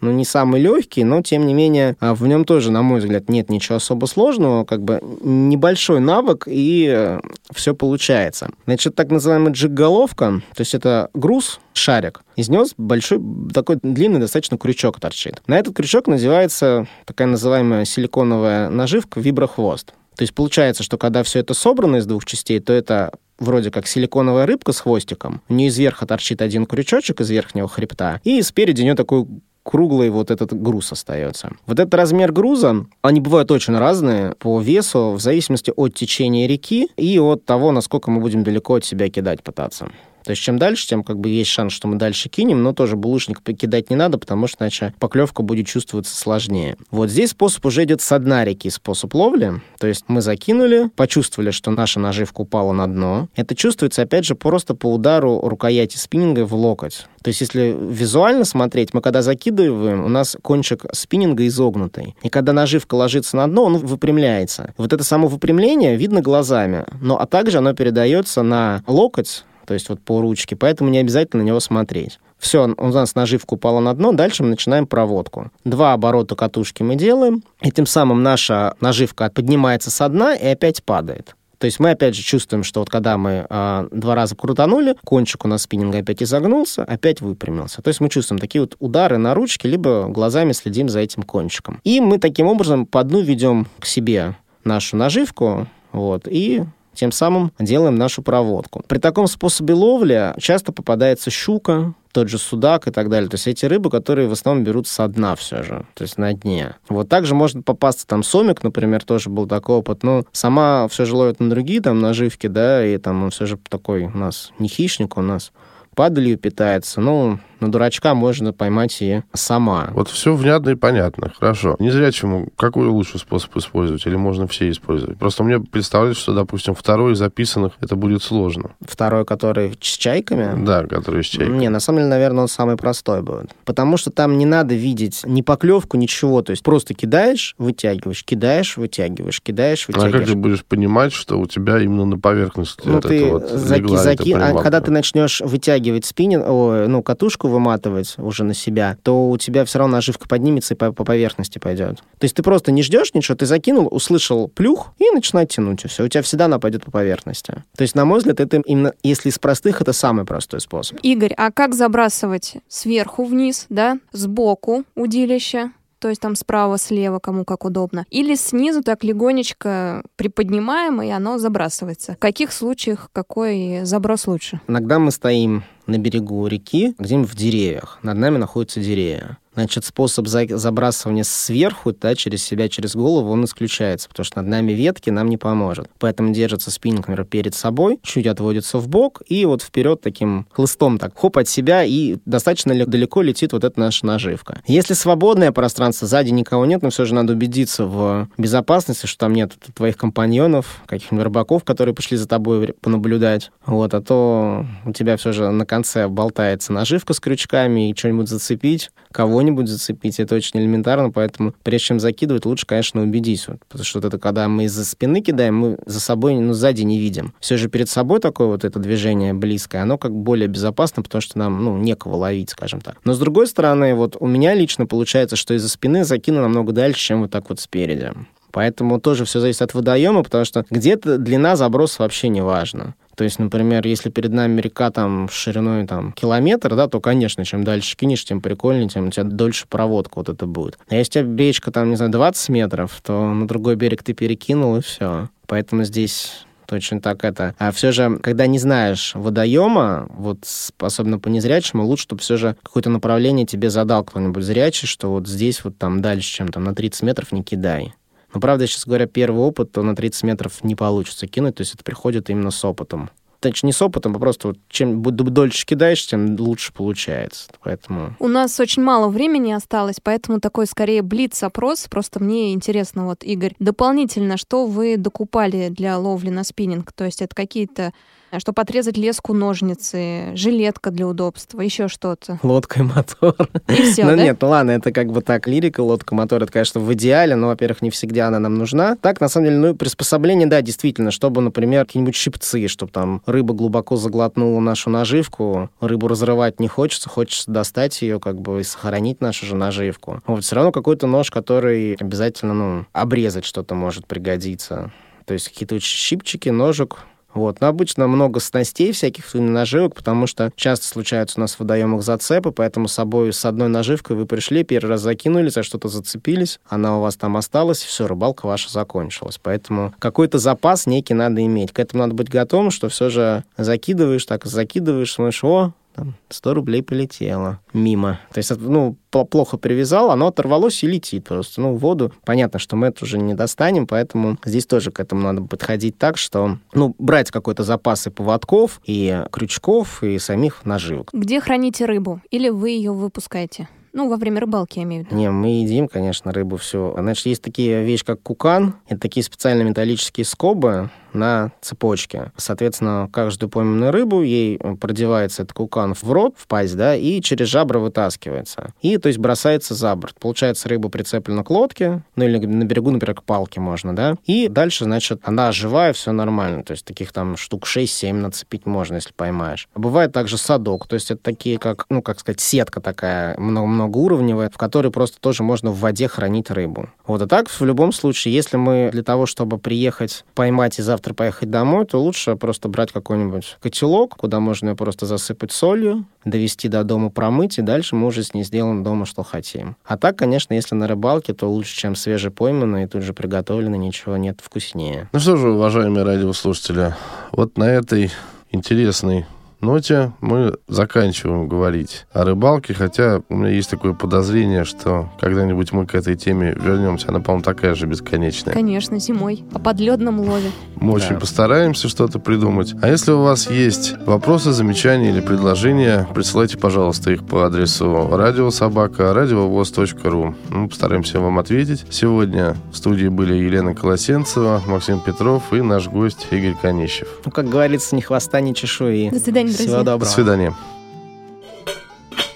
ну, 0.00 0.12
не 0.12 0.24
самый 0.24 0.60
легкий, 0.60 1.04
но, 1.04 1.22
тем 1.22 1.46
не 1.46 1.54
менее, 1.54 1.96
а, 2.00 2.14
в 2.14 2.26
нем 2.26 2.44
тоже, 2.44 2.70
на 2.70 2.82
мой 2.82 3.00
взгляд, 3.00 3.28
нет 3.28 3.50
ничего 3.50 3.76
особо 3.76 4.06
сложного, 4.06 4.64
как 4.64 4.82
бы 4.82 5.00
небольшой 5.22 6.00
навык, 6.00 6.44
и 6.46 7.18
все 7.52 7.74
получается. 7.74 8.50
Значит, 8.66 8.94
так 8.94 9.10
называемая 9.10 9.52
джиг-головка, 9.52 10.42
то 10.54 10.60
есть 10.60 10.74
это 10.74 11.10
груз, 11.14 11.60
шарик, 11.72 12.20
из 12.36 12.48
него 12.48 12.66
большой, 12.76 13.20
такой 13.52 13.78
длинный 13.82 14.20
достаточно 14.20 14.58
крючок 14.58 15.00
торчит. 15.00 15.42
На 15.46 15.58
этот 15.58 15.74
крючок 15.74 16.06
надевается 16.06 16.86
такая 17.04 17.28
называемая 17.28 17.84
силиконовая 17.84 18.68
наживка 18.68 19.20
виброхвост. 19.20 19.94
То 20.16 20.22
есть 20.22 20.34
получается, 20.34 20.82
что 20.82 20.98
когда 20.98 21.22
все 21.22 21.38
это 21.38 21.54
собрано 21.54 21.96
из 21.96 22.06
двух 22.06 22.24
частей, 22.24 22.58
то 22.58 22.72
это 22.72 23.12
вроде 23.38 23.70
как 23.70 23.86
силиконовая 23.86 24.46
рыбка 24.46 24.72
с 24.72 24.80
хвостиком. 24.80 25.42
У 25.48 25.54
нее 25.54 25.68
из 25.68 25.78
верха 25.78 26.06
торчит 26.06 26.42
один 26.42 26.66
крючочек 26.66 27.20
из 27.20 27.30
верхнего 27.30 27.68
хребта, 27.68 28.20
и 28.24 28.42
спереди 28.42 28.80
у 28.80 28.84
нее 28.84 28.96
такой 28.96 29.26
круглый 29.68 30.08
вот 30.08 30.30
этот 30.30 30.54
груз 30.54 30.92
остается. 30.92 31.50
Вот 31.66 31.78
этот 31.78 31.92
размер 31.92 32.32
груза, 32.32 32.86
они 33.02 33.20
бывают 33.20 33.50
очень 33.50 33.76
разные 33.76 34.34
по 34.38 34.60
весу, 34.60 35.12
в 35.12 35.20
зависимости 35.20 35.70
от 35.76 35.94
течения 35.94 36.48
реки 36.48 36.88
и 36.96 37.18
от 37.18 37.44
того, 37.44 37.70
насколько 37.70 38.10
мы 38.10 38.20
будем 38.22 38.44
далеко 38.44 38.76
от 38.76 38.86
себя 38.86 39.10
кидать 39.10 39.42
пытаться. 39.42 39.90
То 40.28 40.32
есть 40.32 40.42
чем 40.42 40.58
дальше, 40.58 40.86
тем 40.86 41.04
как 41.04 41.18
бы 41.18 41.30
есть 41.30 41.48
шанс, 41.48 41.72
что 41.72 41.88
мы 41.88 41.96
дальше 41.96 42.28
кинем, 42.28 42.62
но 42.62 42.74
тоже 42.74 42.96
булыжник 42.96 43.40
покидать 43.40 43.88
не 43.88 43.96
надо, 43.96 44.18
потому 44.18 44.46
что 44.46 44.62
иначе 44.62 44.92
поклевка 44.98 45.42
будет 45.42 45.66
чувствоваться 45.66 46.14
сложнее. 46.14 46.76
Вот 46.90 47.08
здесь 47.08 47.30
способ 47.30 47.64
уже 47.64 47.84
идет 47.84 48.02
с 48.02 48.18
дна 48.18 48.44
реки, 48.44 48.68
способ 48.68 49.14
ловли. 49.14 49.62
То 49.78 49.86
есть 49.86 50.04
мы 50.08 50.20
закинули, 50.20 50.90
почувствовали, 50.94 51.50
что 51.50 51.70
наша 51.70 51.98
наживка 51.98 52.42
упала 52.42 52.74
на 52.74 52.86
дно. 52.86 53.28
Это 53.36 53.54
чувствуется, 53.54 54.02
опять 54.02 54.26
же, 54.26 54.34
просто 54.34 54.74
по 54.74 54.92
удару 54.92 55.40
рукояти 55.40 55.96
спиннинга 55.96 56.44
в 56.44 56.52
локоть. 56.52 57.06
То 57.22 57.28
есть 57.28 57.40
если 57.40 57.74
визуально 57.78 58.44
смотреть, 58.44 58.92
мы 58.94 59.00
когда 59.00 59.22
закидываем, 59.22 60.04
у 60.04 60.08
нас 60.08 60.36
кончик 60.42 60.84
спиннинга 60.92 61.46
изогнутый. 61.46 62.14
И 62.22 62.28
когда 62.28 62.52
наживка 62.52 62.94
ложится 62.94 63.36
на 63.36 63.46
дно, 63.46 63.64
он 63.64 63.78
выпрямляется. 63.78 64.74
Вот 64.76 64.92
это 64.92 65.04
само 65.04 65.26
выпрямление 65.28 65.96
видно 65.96 66.20
глазами, 66.20 66.84
но 67.00 67.18
а 67.18 67.26
также 67.26 67.58
оно 67.58 67.72
передается 67.72 68.42
на 68.42 68.82
локоть, 68.86 69.44
то 69.68 69.74
есть 69.74 69.90
вот 69.90 70.00
по 70.00 70.22
ручке, 70.22 70.56
поэтому 70.56 70.88
не 70.88 70.96
обязательно 70.96 71.42
на 71.42 71.46
него 71.46 71.60
смотреть. 71.60 72.18
Все, 72.38 72.74
у 72.74 72.88
нас 72.88 73.14
наживка 73.14 73.52
упала 73.52 73.80
на 73.80 73.92
дно, 73.92 74.12
дальше 74.12 74.42
мы 74.42 74.48
начинаем 74.48 74.86
проводку. 74.86 75.50
Два 75.66 75.92
оборота 75.92 76.36
катушки 76.36 76.82
мы 76.82 76.96
делаем, 76.96 77.42
и 77.60 77.70
тем 77.70 77.84
самым 77.84 78.22
наша 78.22 78.76
наживка 78.80 79.28
поднимается 79.28 79.90
со 79.90 80.08
дна 80.08 80.34
и 80.34 80.46
опять 80.46 80.82
падает. 80.82 81.34
То 81.58 81.66
есть 81.66 81.80
мы 81.80 81.90
опять 81.90 82.16
же 82.16 82.22
чувствуем, 82.22 82.64
что 82.64 82.80
вот 82.80 82.88
когда 82.88 83.18
мы 83.18 83.46
э, 83.46 83.88
два 83.92 84.14
раза 84.14 84.34
крутанули, 84.34 84.94
кончик 85.04 85.44
у 85.44 85.48
нас 85.48 85.62
спиннинга 85.64 85.98
опять 85.98 86.22
изогнулся, 86.22 86.84
опять 86.84 87.20
выпрямился. 87.20 87.82
То 87.82 87.88
есть 87.88 88.00
мы 88.00 88.08
чувствуем 88.08 88.38
такие 88.38 88.62
вот 88.62 88.74
удары 88.78 89.18
на 89.18 89.34
ручке, 89.34 89.68
либо 89.68 90.06
глазами 90.08 90.52
следим 90.52 90.88
за 90.88 91.00
этим 91.00 91.24
кончиком. 91.24 91.80
И 91.84 92.00
мы 92.00 92.18
таким 92.18 92.46
образом 92.46 92.86
по 92.86 93.04
дну 93.04 93.20
ведем 93.20 93.66
к 93.80 93.84
себе 93.84 94.34
нашу 94.64 94.96
наживку, 94.96 95.66
вот, 95.92 96.26
и 96.26 96.64
тем 96.98 97.12
самым 97.12 97.52
делаем 97.58 97.94
нашу 97.94 98.22
проводку. 98.22 98.82
При 98.86 98.98
таком 98.98 99.26
способе 99.26 99.74
ловли 99.74 100.34
часто 100.38 100.72
попадается 100.72 101.30
щука, 101.30 101.94
тот 102.12 102.28
же 102.28 102.38
судак 102.38 102.88
и 102.88 102.90
так 102.90 103.08
далее. 103.08 103.30
То 103.30 103.36
есть 103.36 103.46
эти 103.46 103.64
рыбы, 103.66 103.90
которые 103.90 104.28
в 104.28 104.32
основном 104.32 104.64
берут 104.64 104.88
со 104.88 105.06
дна 105.06 105.36
все 105.36 105.62
же, 105.62 105.86
то 105.94 106.02
есть 106.02 106.18
на 106.18 106.32
дне. 106.32 106.74
Вот 106.88 107.08
также 107.08 107.34
может 107.34 107.64
попасться 107.64 108.06
там 108.06 108.22
сомик, 108.22 108.64
например, 108.64 109.04
тоже 109.04 109.30
был 109.30 109.46
такой 109.46 109.76
опыт. 109.76 110.02
Но 110.02 110.24
сама 110.32 110.88
все 110.88 111.04
же 111.04 111.14
ловит 111.14 111.38
на 111.38 111.48
другие 111.48 111.80
там 111.80 112.00
наживки, 112.00 112.48
да, 112.48 112.84
и 112.84 112.98
там 112.98 113.22
он 113.22 113.30
все 113.30 113.46
же 113.46 113.58
такой 113.68 114.04
у 114.04 114.16
нас 114.16 114.52
не 114.58 114.68
хищник, 114.68 115.16
у 115.16 115.22
нас 115.22 115.52
падалью 115.94 116.38
питается. 116.38 117.00
Ну, 117.00 117.38
на 117.60 117.70
дурачка 117.70 118.14
можно 118.14 118.52
поймать 118.52 118.96
и 119.00 119.22
сама. 119.32 119.88
Вот 119.92 120.08
все 120.08 120.34
внятно 120.34 120.70
и 120.70 120.74
понятно, 120.74 121.32
хорошо. 121.38 121.76
Не 121.78 121.90
зря 121.90 122.12
чему, 122.12 122.48
какой 122.56 122.86
лучший 122.88 123.20
способ 123.20 123.56
использовать, 123.56 124.06
или 124.06 124.16
можно 124.16 124.46
все 124.46 124.70
использовать? 124.70 125.18
Просто 125.18 125.44
мне 125.44 125.60
представляется, 125.60 126.22
что, 126.22 126.34
допустим, 126.34 126.74
второй 126.74 127.12
из 127.12 127.18
записанных, 127.18 127.72
это 127.80 127.96
будет 127.96 128.22
сложно. 128.22 128.70
Второй, 128.80 129.24
который 129.24 129.72
с 129.80 129.96
чайками? 129.96 130.64
Да, 130.64 130.84
который 130.84 131.22
с 131.24 131.26
чайками. 131.26 131.58
Не, 131.58 131.68
на 131.68 131.80
самом 131.80 131.98
деле, 132.00 132.10
наверное, 132.10 132.42
он 132.42 132.48
самый 132.48 132.76
простой 132.76 133.22
будет. 133.22 133.50
Потому 133.64 133.96
что 133.96 134.10
там 134.10 134.38
не 134.38 134.46
надо 134.46 134.74
видеть 134.74 135.22
ни 135.24 135.42
поклевку, 135.42 135.96
ничего. 135.96 136.42
То 136.42 136.50
есть 136.52 136.62
просто 136.62 136.94
кидаешь, 136.94 137.54
вытягиваешь, 137.58 138.24
кидаешь, 138.24 138.76
вытягиваешь, 138.76 139.40
кидаешь, 139.40 139.84
А 139.88 139.92
как 139.92 140.02
вытягиваешь. 140.02 140.28
ты 140.28 140.34
будешь 140.36 140.64
понимать, 140.64 141.12
что 141.12 141.38
у 141.38 141.46
тебя 141.46 141.78
именно 141.80 142.04
на 142.04 142.18
поверхности 142.18 142.82
Ну, 142.84 142.94
вот 142.94 143.06
ты 143.08 143.24
вот 143.26 143.50
заки- 143.50 143.96
заки- 143.96 144.32
а 144.32 144.54
когда 144.62 144.80
ты 144.80 144.90
начнешь 144.90 145.40
вытягивать 145.40 146.04
спиннинг, 146.06 146.44
о, 146.46 146.86
ну, 146.88 147.02
катушку 147.02 147.47
катушку 147.48 147.50
выматывать 147.50 148.14
уже 148.18 148.44
на 148.44 148.54
себя, 148.54 148.96
то 149.02 149.28
у 149.30 149.38
тебя 149.38 149.64
все 149.64 149.78
равно 149.78 149.96
наживка 149.96 150.28
поднимется 150.28 150.74
и 150.74 150.76
по, 150.76 150.92
по 150.92 151.04
поверхности 151.04 151.58
пойдет. 151.58 151.98
То 152.18 152.24
есть 152.24 152.36
ты 152.36 152.42
просто 152.42 152.72
не 152.72 152.82
ждешь 152.82 153.14
ничего, 153.14 153.36
ты 153.36 153.46
закинул, 153.46 153.88
услышал 153.90 154.48
плюх 154.48 154.92
и 154.98 155.10
начинает 155.10 155.48
тянуть, 155.50 155.84
и 155.84 155.88
все. 155.88 156.04
У 156.04 156.08
тебя 156.08 156.22
всегда 156.22 156.44
она 156.46 156.58
пойдет 156.58 156.84
по 156.84 156.90
поверхности. 156.90 157.64
То 157.76 157.82
есть, 157.82 157.94
на 157.94 158.04
мой 158.04 158.18
взгляд, 158.18 158.40
это 158.40 158.62
именно, 158.66 158.92
если 159.02 159.30
из 159.30 159.38
простых, 159.38 159.80
это 159.80 159.92
самый 159.92 160.24
простой 160.24 160.60
способ. 160.60 160.98
Игорь, 161.02 161.34
а 161.36 161.50
как 161.50 161.74
забрасывать 161.74 162.58
сверху 162.68 163.24
вниз, 163.24 163.66
да, 163.68 163.98
сбоку 164.12 164.84
удилища? 164.94 165.72
то 166.00 166.08
есть 166.08 166.20
там 166.20 166.36
справа, 166.36 166.78
слева, 166.78 167.18
кому 167.18 167.44
как 167.44 167.64
удобно. 167.64 168.06
Или 168.10 168.36
снизу 168.36 168.84
так 168.84 169.02
легонечко 169.02 170.04
приподнимаем, 170.14 171.02
и 171.02 171.10
оно 171.10 171.38
забрасывается. 171.38 172.12
В 172.12 172.18
каких 172.18 172.52
случаях 172.52 173.10
какой 173.12 173.80
заброс 173.82 174.28
лучше? 174.28 174.60
Иногда 174.68 175.00
мы 175.00 175.10
стоим 175.10 175.64
на 175.88 175.98
берегу 175.98 176.46
реки, 176.46 176.94
где-нибудь 176.98 177.30
в 177.30 177.34
деревьях. 177.34 177.98
Над 178.02 178.18
нами 178.18 178.38
находятся 178.38 178.80
деревья 178.80 179.38
значит, 179.58 179.84
способ 179.84 180.28
за 180.28 180.46
забрасывания 180.56 181.24
сверху, 181.24 181.92
да, 181.92 182.14
через 182.14 182.44
себя, 182.44 182.68
через 182.68 182.94
голову, 182.94 183.32
он 183.32 183.44
исключается, 183.44 184.08
потому 184.08 184.24
что 184.24 184.40
над 184.40 184.48
нами 184.48 184.72
ветки 184.72 185.10
нам 185.10 185.28
не 185.28 185.36
поможет. 185.36 185.90
Поэтому 185.98 186.32
держится 186.32 186.70
спиннинг, 186.70 187.08
например, 187.08 187.24
перед 187.24 187.54
собой, 187.56 187.98
чуть 188.02 188.26
отводится 188.26 188.78
в 188.78 188.88
бок 188.88 189.22
и 189.26 189.44
вот 189.46 189.62
вперед 189.62 190.00
таким 190.00 190.46
хлыстом 190.52 190.98
так 190.98 191.18
хоп 191.18 191.38
от 191.38 191.48
себя 191.48 191.82
и 191.82 192.18
достаточно 192.24 192.86
далеко 192.86 193.20
летит 193.22 193.52
вот 193.52 193.64
эта 193.64 193.80
наша 193.80 194.06
наживка. 194.06 194.62
Если 194.66 194.94
свободное 194.94 195.50
пространство, 195.50 196.06
сзади 196.06 196.30
никого 196.30 196.64
нет, 196.64 196.82
но 196.82 196.90
все 196.90 197.04
же 197.04 197.14
надо 197.14 197.32
убедиться 197.32 197.84
в 197.84 198.28
безопасности, 198.38 199.06
что 199.06 199.18
там 199.18 199.32
нет 199.32 199.54
твоих 199.74 199.96
компаньонов, 199.96 200.82
каких-нибудь 200.86 201.24
рыбаков, 201.24 201.64
которые 201.64 201.96
пришли 201.96 202.16
за 202.16 202.28
тобой 202.28 202.74
понаблюдать. 202.80 203.50
Вот, 203.66 203.92
а 203.92 204.00
то 204.00 204.66
у 204.84 204.92
тебя 204.92 205.16
все 205.16 205.32
же 205.32 205.50
на 205.50 205.66
конце 205.78 206.08
болтается 206.08 206.72
наживка 206.72 207.14
с 207.14 207.20
крючками 207.20 207.90
и 207.90 207.96
что-нибудь 207.96 208.28
зацепить, 208.28 208.90
кого-нибудь 209.12 209.68
зацепить, 209.68 210.18
это 210.18 210.34
очень 210.34 210.58
элементарно, 210.58 211.10
поэтому 211.10 211.54
прежде 211.62 211.86
чем 211.86 212.00
закидывать, 212.00 212.44
лучше, 212.46 212.66
конечно, 212.66 213.00
убедись. 213.00 213.46
Вот, 213.46 213.58
потому 213.68 213.84
что 213.84 214.00
вот 214.00 214.06
это 214.06 214.18
когда 214.18 214.48
мы 214.48 214.64
из-за 214.64 214.84
спины 214.84 215.20
кидаем, 215.20 215.56
мы 215.56 215.78
за 215.86 216.00
собой, 216.00 216.34
ну, 216.34 216.52
сзади 216.52 216.82
не 216.82 216.98
видим. 216.98 217.32
Все 217.38 217.56
же 217.56 217.68
перед 217.68 217.88
собой 217.88 218.18
такое 218.18 218.48
вот 218.48 218.64
это 218.64 218.80
движение 218.80 219.34
близкое, 219.34 219.82
оно 219.82 219.98
как 219.98 220.12
более 220.12 220.48
безопасно, 220.48 221.04
потому 221.04 221.22
что 221.22 221.38
нам, 221.38 221.64
ну, 221.64 221.78
некого 221.78 222.16
ловить, 222.16 222.50
скажем 222.50 222.80
так. 222.80 222.96
Но 223.04 223.12
с 223.12 223.18
другой 223.20 223.46
стороны, 223.46 223.94
вот 223.94 224.16
у 224.18 224.26
меня 224.26 224.54
лично 224.54 224.86
получается, 224.86 225.36
что 225.36 225.54
из-за 225.54 225.68
спины 225.68 226.04
закину 226.04 226.42
намного 226.42 226.72
дальше, 226.72 227.00
чем 227.00 227.22
вот 227.22 227.30
так 227.30 227.48
вот 227.50 227.60
спереди. 227.60 228.12
Поэтому 228.50 229.00
тоже 229.00 229.24
все 229.24 229.38
зависит 229.38 229.62
от 229.62 229.74
водоема, 229.74 230.24
потому 230.24 230.44
что 230.44 230.64
где-то 230.70 231.18
длина 231.18 231.54
заброса 231.54 232.02
вообще 232.02 232.28
не 232.28 232.40
важна. 232.40 232.94
То 233.18 233.24
есть, 233.24 233.40
например, 233.40 233.84
если 233.84 234.10
перед 234.10 234.30
нами 234.30 234.60
река 234.60 234.92
там 234.92 235.28
шириной 235.28 235.88
там 235.88 236.12
километр, 236.12 236.76
да, 236.76 236.86
то, 236.86 237.00
конечно, 237.00 237.44
чем 237.44 237.64
дальше 237.64 237.96
кинешь, 237.96 238.24
тем 238.24 238.40
прикольнее, 238.40 238.88
тем 238.88 239.08
у 239.08 239.10
тебя 239.10 239.24
дольше 239.24 239.66
проводка 239.68 240.18
вот 240.18 240.28
это 240.28 240.46
будет. 240.46 240.78
А 240.88 240.94
если 240.94 241.22
у 241.22 241.24
тебя 241.24 241.44
речка 241.44 241.72
там, 241.72 241.90
не 241.90 241.96
знаю, 241.96 242.12
20 242.12 242.48
метров, 242.50 243.00
то 243.02 243.34
на 243.34 243.48
другой 243.48 243.74
берег 243.74 244.04
ты 244.04 244.12
перекинул, 244.12 244.76
и 244.76 244.82
все. 244.82 245.30
Поэтому 245.48 245.82
здесь 245.82 246.46
точно 246.66 247.00
так 247.00 247.24
это. 247.24 247.56
А 247.58 247.72
все 247.72 247.90
же, 247.90 248.20
когда 248.22 248.46
не 248.46 248.60
знаешь 248.60 249.16
водоема, 249.16 250.06
вот 250.10 250.44
особенно 250.78 251.18
по 251.18 251.26
незрячему, 251.26 251.84
лучше, 251.84 252.04
чтобы 252.04 252.22
все 252.22 252.36
же 252.36 252.56
какое-то 252.62 252.88
направление 252.88 253.46
тебе 253.46 253.68
задал 253.68 254.04
кто-нибудь 254.04 254.44
зрячий, 254.44 254.86
что 254.86 255.10
вот 255.10 255.26
здесь 255.26 255.64
вот 255.64 255.76
там 255.76 256.00
дальше, 256.00 256.32
чем 256.32 256.46
там 256.46 256.62
на 256.62 256.72
30 256.72 257.02
метров 257.02 257.32
не 257.32 257.42
кидай. 257.42 257.94
Но, 258.32 258.40
правда, 258.40 258.66
сейчас 258.66 258.86
говоря, 258.86 259.06
первый 259.06 259.40
опыт, 259.40 259.72
то 259.72 259.82
на 259.82 259.96
30 259.96 260.22
метров 260.24 260.62
не 260.62 260.74
получится 260.74 261.26
кинуть, 261.26 261.56
то 261.56 261.62
есть 261.62 261.74
это 261.74 261.84
приходит 261.84 262.30
именно 262.30 262.50
с 262.50 262.64
опытом. 262.64 263.10
Точнее, 263.40 263.68
не 263.68 263.72
с 263.72 263.80
опытом, 263.80 264.16
а 264.16 264.18
просто 264.18 264.48
вот 264.48 264.58
чем 264.68 265.00
дольше 265.00 265.64
кидаешь, 265.64 266.04
тем 266.04 266.34
лучше 266.40 266.72
получается. 266.72 267.48
Поэтому... 267.62 268.16
У 268.18 268.26
нас 268.26 268.58
очень 268.58 268.82
мало 268.82 269.08
времени 269.08 269.52
осталось, 269.52 269.98
поэтому 270.02 270.40
такой 270.40 270.66
скорее 270.66 271.02
блиц-опрос. 271.02 271.86
Просто 271.88 272.20
мне 272.20 272.52
интересно, 272.52 273.04
вот, 273.04 273.22
Игорь, 273.22 273.54
дополнительно, 273.60 274.36
что 274.38 274.66
вы 274.66 274.96
докупали 274.96 275.68
для 275.68 275.98
ловли 275.98 276.30
на 276.30 276.42
спиннинг? 276.42 276.92
То 276.92 277.04
есть 277.04 277.22
это 277.22 277.34
какие-то 277.36 277.92
чтобы 278.38 278.62
отрезать 278.62 278.96
леску, 278.96 279.32
ножницы, 279.34 280.32
жилетка 280.34 280.90
для 280.90 281.06
удобства, 281.06 281.60
еще 281.60 281.88
что-то. 281.88 282.38
Лодка 282.42 282.80
и 282.80 282.82
мотор. 282.82 283.34
И 283.68 283.82
все, 283.82 284.04
Ну 284.04 284.16
да? 284.16 284.22
нет, 284.22 284.38
ну 284.40 284.48
ладно, 284.48 284.72
это 284.72 284.92
как 284.92 285.10
бы 285.12 285.22
так, 285.22 285.46
лирика, 285.48 285.80
лодка, 285.80 286.14
мотор, 286.14 286.42
это, 286.42 286.52
конечно, 286.52 286.80
в 286.80 286.92
идеале, 286.94 287.36
но, 287.36 287.48
во-первых, 287.48 287.82
не 287.82 287.90
всегда 287.90 288.28
она 288.28 288.38
нам 288.38 288.56
нужна. 288.56 288.96
Так, 288.96 289.20
на 289.20 289.28
самом 289.28 289.46
деле, 289.46 289.58
ну, 289.58 289.74
приспособление, 289.74 290.46
да, 290.46 290.60
действительно, 290.62 291.10
чтобы, 291.10 291.40
например, 291.40 291.84
какие-нибудь 291.86 292.14
щипцы, 292.16 292.68
чтобы 292.68 292.92
там 292.92 293.22
рыба 293.26 293.54
глубоко 293.54 293.96
заглотнула 293.96 294.60
нашу 294.60 294.90
наживку, 294.90 295.70
рыбу 295.80 296.08
разрывать 296.08 296.60
не 296.60 296.68
хочется, 296.68 297.08
хочется 297.08 297.50
достать 297.50 298.00
ее, 298.02 298.20
как 298.20 298.40
бы, 298.40 298.60
и 298.60 298.64
сохранить 298.64 299.20
нашу 299.20 299.46
же 299.46 299.56
наживку. 299.56 300.20
Вот 300.26 300.44
все 300.44 300.56
равно 300.56 300.72
какой-то 300.72 301.06
нож, 301.06 301.30
который 301.30 301.94
обязательно, 301.94 302.54
ну, 302.54 302.86
обрезать 302.92 303.44
что-то 303.44 303.74
может 303.74 304.06
пригодиться. 304.06 304.92
То 305.24 305.34
есть 305.34 305.48
какие-то 305.48 305.78
щипчики, 305.78 306.48
ножик, 306.48 306.98
вот. 307.38 307.60
Но 307.60 307.68
обычно 307.68 308.06
много 308.06 308.40
снастей 308.40 308.92
всяких 308.92 309.34
наживок, 309.34 309.94
потому 309.94 310.26
что 310.26 310.50
часто 310.56 310.86
случаются 310.86 311.38
у 311.38 311.40
нас 311.40 311.54
в 311.54 311.60
водоемах 311.60 312.02
зацепы, 312.02 312.50
поэтому 312.50 312.88
с 312.88 312.92
собой 312.92 313.32
с 313.32 313.44
одной 313.44 313.68
наживкой 313.68 314.16
вы 314.16 314.26
пришли, 314.26 314.64
первый 314.64 314.90
раз 314.90 315.00
закинули, 315.00 315.48
за 315.48 315.62
что-то 315.62 315.88
зацепились, 315.88 316.60
она 316.68 316.98
у 316.98 317.00
вас 317.00 317.16
там 317.16 317.36
осталась, 317.36 317.82
и 317.84 317.86
все, 317.86 318.06
рыбалка 318.06 318.46
ваша 318.46 318.70
закончилась. 318.70 319.38
Поэтому 319.42 319.94
какой-то 319.98 320.38
запас 320.38 320.86
некий 320.86 321.14
надо 321.14 321.44
иметь. 321.44 321.72
К 321.72 321.80
этому 321.80 322.02
надо 322.02 322.14
быть 322.14 322.28
готовым, 322.28 322.70
что 322.70 322.88
все 322.88 323.08
же 323.08 323.44
закидываешь, 323.56 324.24
так 324.26 324.44
закидываешь, 324.44 325.12
смотришь, 325.12 325.44
о, 325.44 325.72
там 325.98 326.14
100 326.28 326.54
рублей 326.54 326.82
полетело 326.82 327.58
мимо. 327.72 328.20
То 328.32 328.38
есть, 328.38 328.52
ну, 328.58 328.96
плохо 329.10 329.56
привязал, 329.56 330.10
оно 330.10 330.28
оторвалось 330.28 330.84
и 330.84 330.86
летит 330.86 331.24
просто. 331.24 331.60
Ну, 331.60 331.74
в 331.74 331.78
воду, 331.78 332.12
понятно, 332.24 332.58
что 332.58 332.76
мы 332.76 332.86
это 332.86 333.04
уже 333.04 333.18
не 333.18 333.34
достанем, 333.34 333.86
поэтому 333.86 334.38
здесь 334.44 334.66
тоже 334.66 334.92
к 334.92 335.00
этому 335.00 335.22
надо 335.22 335.42
подходить 335.42 335.98
так, 335.98 336.16
что, 336.16 336.58
ну, 336.72 336.94
брать 336.98 337.30
какой-то 337.30 337.64
запас 337.64 338.06
и 338.06 338.10
поводков, 338.10 338.80
и 338.84 339.24
крючков, 339.32 340.04
и 340.04 340.18
самих 340.18 340.64
наживок. 340.64 341.10
Где 341.12 341.40
храните 341.40 341.84
рыбу? 341.84 342.20
Или 342.30 342.48
вы 342.48 342.70
ее 342.70 342.92
выпускаете? 342.92 343.68
Ну, 343.92 344.08
во 344.08 344.16
время 344.16 344.40
рыбалки, 344.40 344.78
я 344.78 344.84
имею 344.84 345.02
в 345.02 345.06
виду. 345.06 345.16
Не, 345.16 345.30
мы 345.30 345.62
едим, 345.62 345.88
конечно, 345.88 346.30
рыбу 346.30 346.56
всю. 346.58 346.94
Значит, 346.96 347.26
есть 347.26 347.42
такие 347.42 347.82
вещи, 347.84 348.04
как 348.04 348.22
кукан. 348.22 348.74
Это 348.86 349.00
такие 349.00 349.24
специальные 349.24 349.64
металлические 349.64 350.24
скобы, 350.24 350.90
на 351.12 351.52
цепочке. 351.60 352.32
Соответственно, 352.36 353.08
каждую 353.12 353.50
пойманную 353.50 353.92
рыбу 353.92 354.22
ей 354.22 354.58
продевается 354.80 355.42
этот 355.42 355.54
кукан 355.54 355.94
в 355.94 356.10
рот, 356.10 356.34
в 356.36 356.46
пасть, 356.46 356.76
да, 356.76 356.94
и 356.94 357.20
через 357.20 357.48
жабры 357.48 357.78
вытаскивается. 357.78 358.72
И, 358.80 358.98
то 358.98 359.08
есть, 359.08 359.18
бросается 359.18 359.74
за 359.74 359.94
борт. 359.94 360.16
Получается, 360.20 360.68
рыба 360.68 360.88
прицеплена 360.88 361.44
к 361.44 361.50
лодке, 361.50 362.02
ну 362.16 362.24
или 362.24 362.38
на 362.44 362.64
берегу, 362.64 362.90
например, 362.90 363.14
к 363.14 363.22
палке 363.22 363.60
можно, 363.60 363.94
да. 363.94 364.16
И 364.24 364.48
дальше, 364.48 364.84
значит, 364.84 365.20
она 365.22 365.52
живая, 365.52 365.92
все 365.92 366.12
нормально. 366.12 366.62
То 366.62 366.72
есть, 366.72 366.84
таких 366.84 367.12
там 367.12 367.36
штук 367.36 367.66
6-7 367.66 368.12
нацепить 368.12 368.66
можно, 368.66 368.96
если 368.96 369.12
поймаешь. 369.12 369.68
А 369.74 369.78
бывает 369.78 370.12
также 370.12 370.38
садок, 370.38 370.86
то 370.86 370.94
есть, 370.94 371.10
это 371.10 371.22
такие, 371.22 371.58
как, 371.58 371.86
ну, 371.88 372.02
как 372.02 372.20
сказать, 372.20 372.40
сетка 372.40 372.80
такая, 372.80 373.38
много-многоуровневая, 373.38 374.50
в 374.50 374.56
которой 374.56 374.90
просто 374.90 375.20
тоже 375.20 375.42
можно 375.42 375.70
в 375.70 375.80
воде 375.80 376.08
хранить 376.08 376.50
рыбу. 376.50 376.88
Вот, 377.06 377.22
а 377.22 377.26
так, 377.26 377.48
в 377.48 377.64
любом 377.64 377.92
случае, 377.92 378.34
если 378.34 378.56
мы 378.56 378.90
для 378.92 379.02
того, 379.02 379.26
чтобы 379.26 379.58
приехать 379.58 380.24
поймать 380.34 380.78
и 380.78 380.82
завтра 380.82 380.97
завтра 380.98 381.14
поехать 381.14 381.48
домой, 381.48 381.86
то 381.86 382.02
лучше 382.02 382.34
просто 382.34 382.68
брать 382.68 382.90
какой-нибудь 382.90 383.56
котелок, 383.60 384.16
куда 384.16 384.40
можно 384.40 384.70
ее 384.70 384.76
просто 384.76 385.06
засыпать 385.06 385.52
солью, 385.52 386.04
довести 386.24 386.66
до 386.66 386.82
дома, 386.82 387.10
промыть, 387.10 387.58
и 387.58 387.62
дальше 387.62 387.94
мы 387.94 388.08
уже 388.08 388.24
с 388.24 388.34
ней 388.34 388.42
сделаем 388.42 388.82
дома, 388.82 389.06
что 389.06 389.22
хотим. 389.22 389.76
А 389.84 389.96
так, 389.96 390.16
конечно, 390.16 390.54
если 390.54 390.74
на 390.74 390.88
рыбалке, 390.88 391.34
то 391.34 391.48
лучше, 391.48 391.76
чем 391.76 391.94
свежепойманное 391.94 392.86
и 392.86 392.88
тут 392.88 393.02
же 393.02 393.12
приготовленное, 393.12 393.78
ничего 393.78 394.16
нет 394.16 394.40
вкуснее. 394.42 395.08
Ну 395.12 395.20
что 395.20 395.36
же, 395.36 395.52
уважаемые 395.52 396.04
радиослушатели, 396.04 396.96
вот 397.30 397.56
на 397.56 397.70
этой 397.70 398.10
интересной 398.50 399.26
ноте 399.60 400.12
мы 400.20 400.56
заканчиваем 400.68 401.48
говорить 401.48 402.06
о 402.12 402.24
рыбалке, 402.24 402.74
хотя 402.74 403.22
у 403.28 403.36
меня 403.36 403.50
есть 403.50 403.70
такое 403.70 403.92
подозрение, 403.92 404.64
что 404.64 405.10
когда-нибудь 405.20 405.72
мы 405.72 405.86
к 405.86 405.94
этой 405.94 406.16
теме 406.16 406.56
вернемся. 406.58 407.08
Она, 407.08 407.20
по-моему, 407.20 407.42
такая 407.42 407.74
же 407.74 407.86
бесконечная. 407.86 408.54
Конечно, 408.54 408.98
зимой. 408.98 409.44
О 409.52 409.58
подледном 409.58 410.20
лове. 410.20 410.50
Мы 410.76 410.92
очень 410.92 411.18
постараемся 411.18 411.88
что-то 411.88 412.18
придумать. 412.18 412.74
А 412.82 412.88
если 412.88 413.12
у 413.12 413.22
вас 413.22 413.50
есть 413.50 413.96
вопросы, 414.06 414.52
замечания 414.52 415.10
или 415.10 415.20
предложения, 415.20 416.06
присылайте, 416.14 416.58
пожалуйста, 416.58 417.10
их 417.10 417.26
по 417.26 417.46
адресу 417.46 418.08
радиособака 418.10 419.12
радиовоз.ру. 419.12 420.34
Мы 420.50 420.68
постараемся 420.68 421.20
вам 421.20 421.38
ответить. 421.38 421.84
Сегодня 421.90 422.56
в 422.72 422.76
студии 422.76 423.08
были 423.08 423.34
Елена 423.34 423.74
Колосенцева, 423.74 424.62
Максим 424.66 425.00
Петров 425.00 425.52
и 425.52 425.60
наш 425.60 425.88
гость 425.88 426.26
Игорь 426.30 426.54
Конищев. 426.60 427.08
Ну, 427.24 427.30
как 427.30 427.48
говорится, 427.48 427.96
ни 427.96 428.00
хвоста, 428.00 428.40
ни 428.40 428.52
чешуи. 428.52 429.10
До 429.10 429.18
свидания, 429.52 429.56
друзья. 429.56 429.72
Всего 429.72 429.84
доброго. 429.84 429.98
До 429.98 430.10
свидания. 430.10 430.54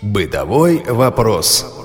Бытовой 0.03 0.83
вопрос. 0.88 1.82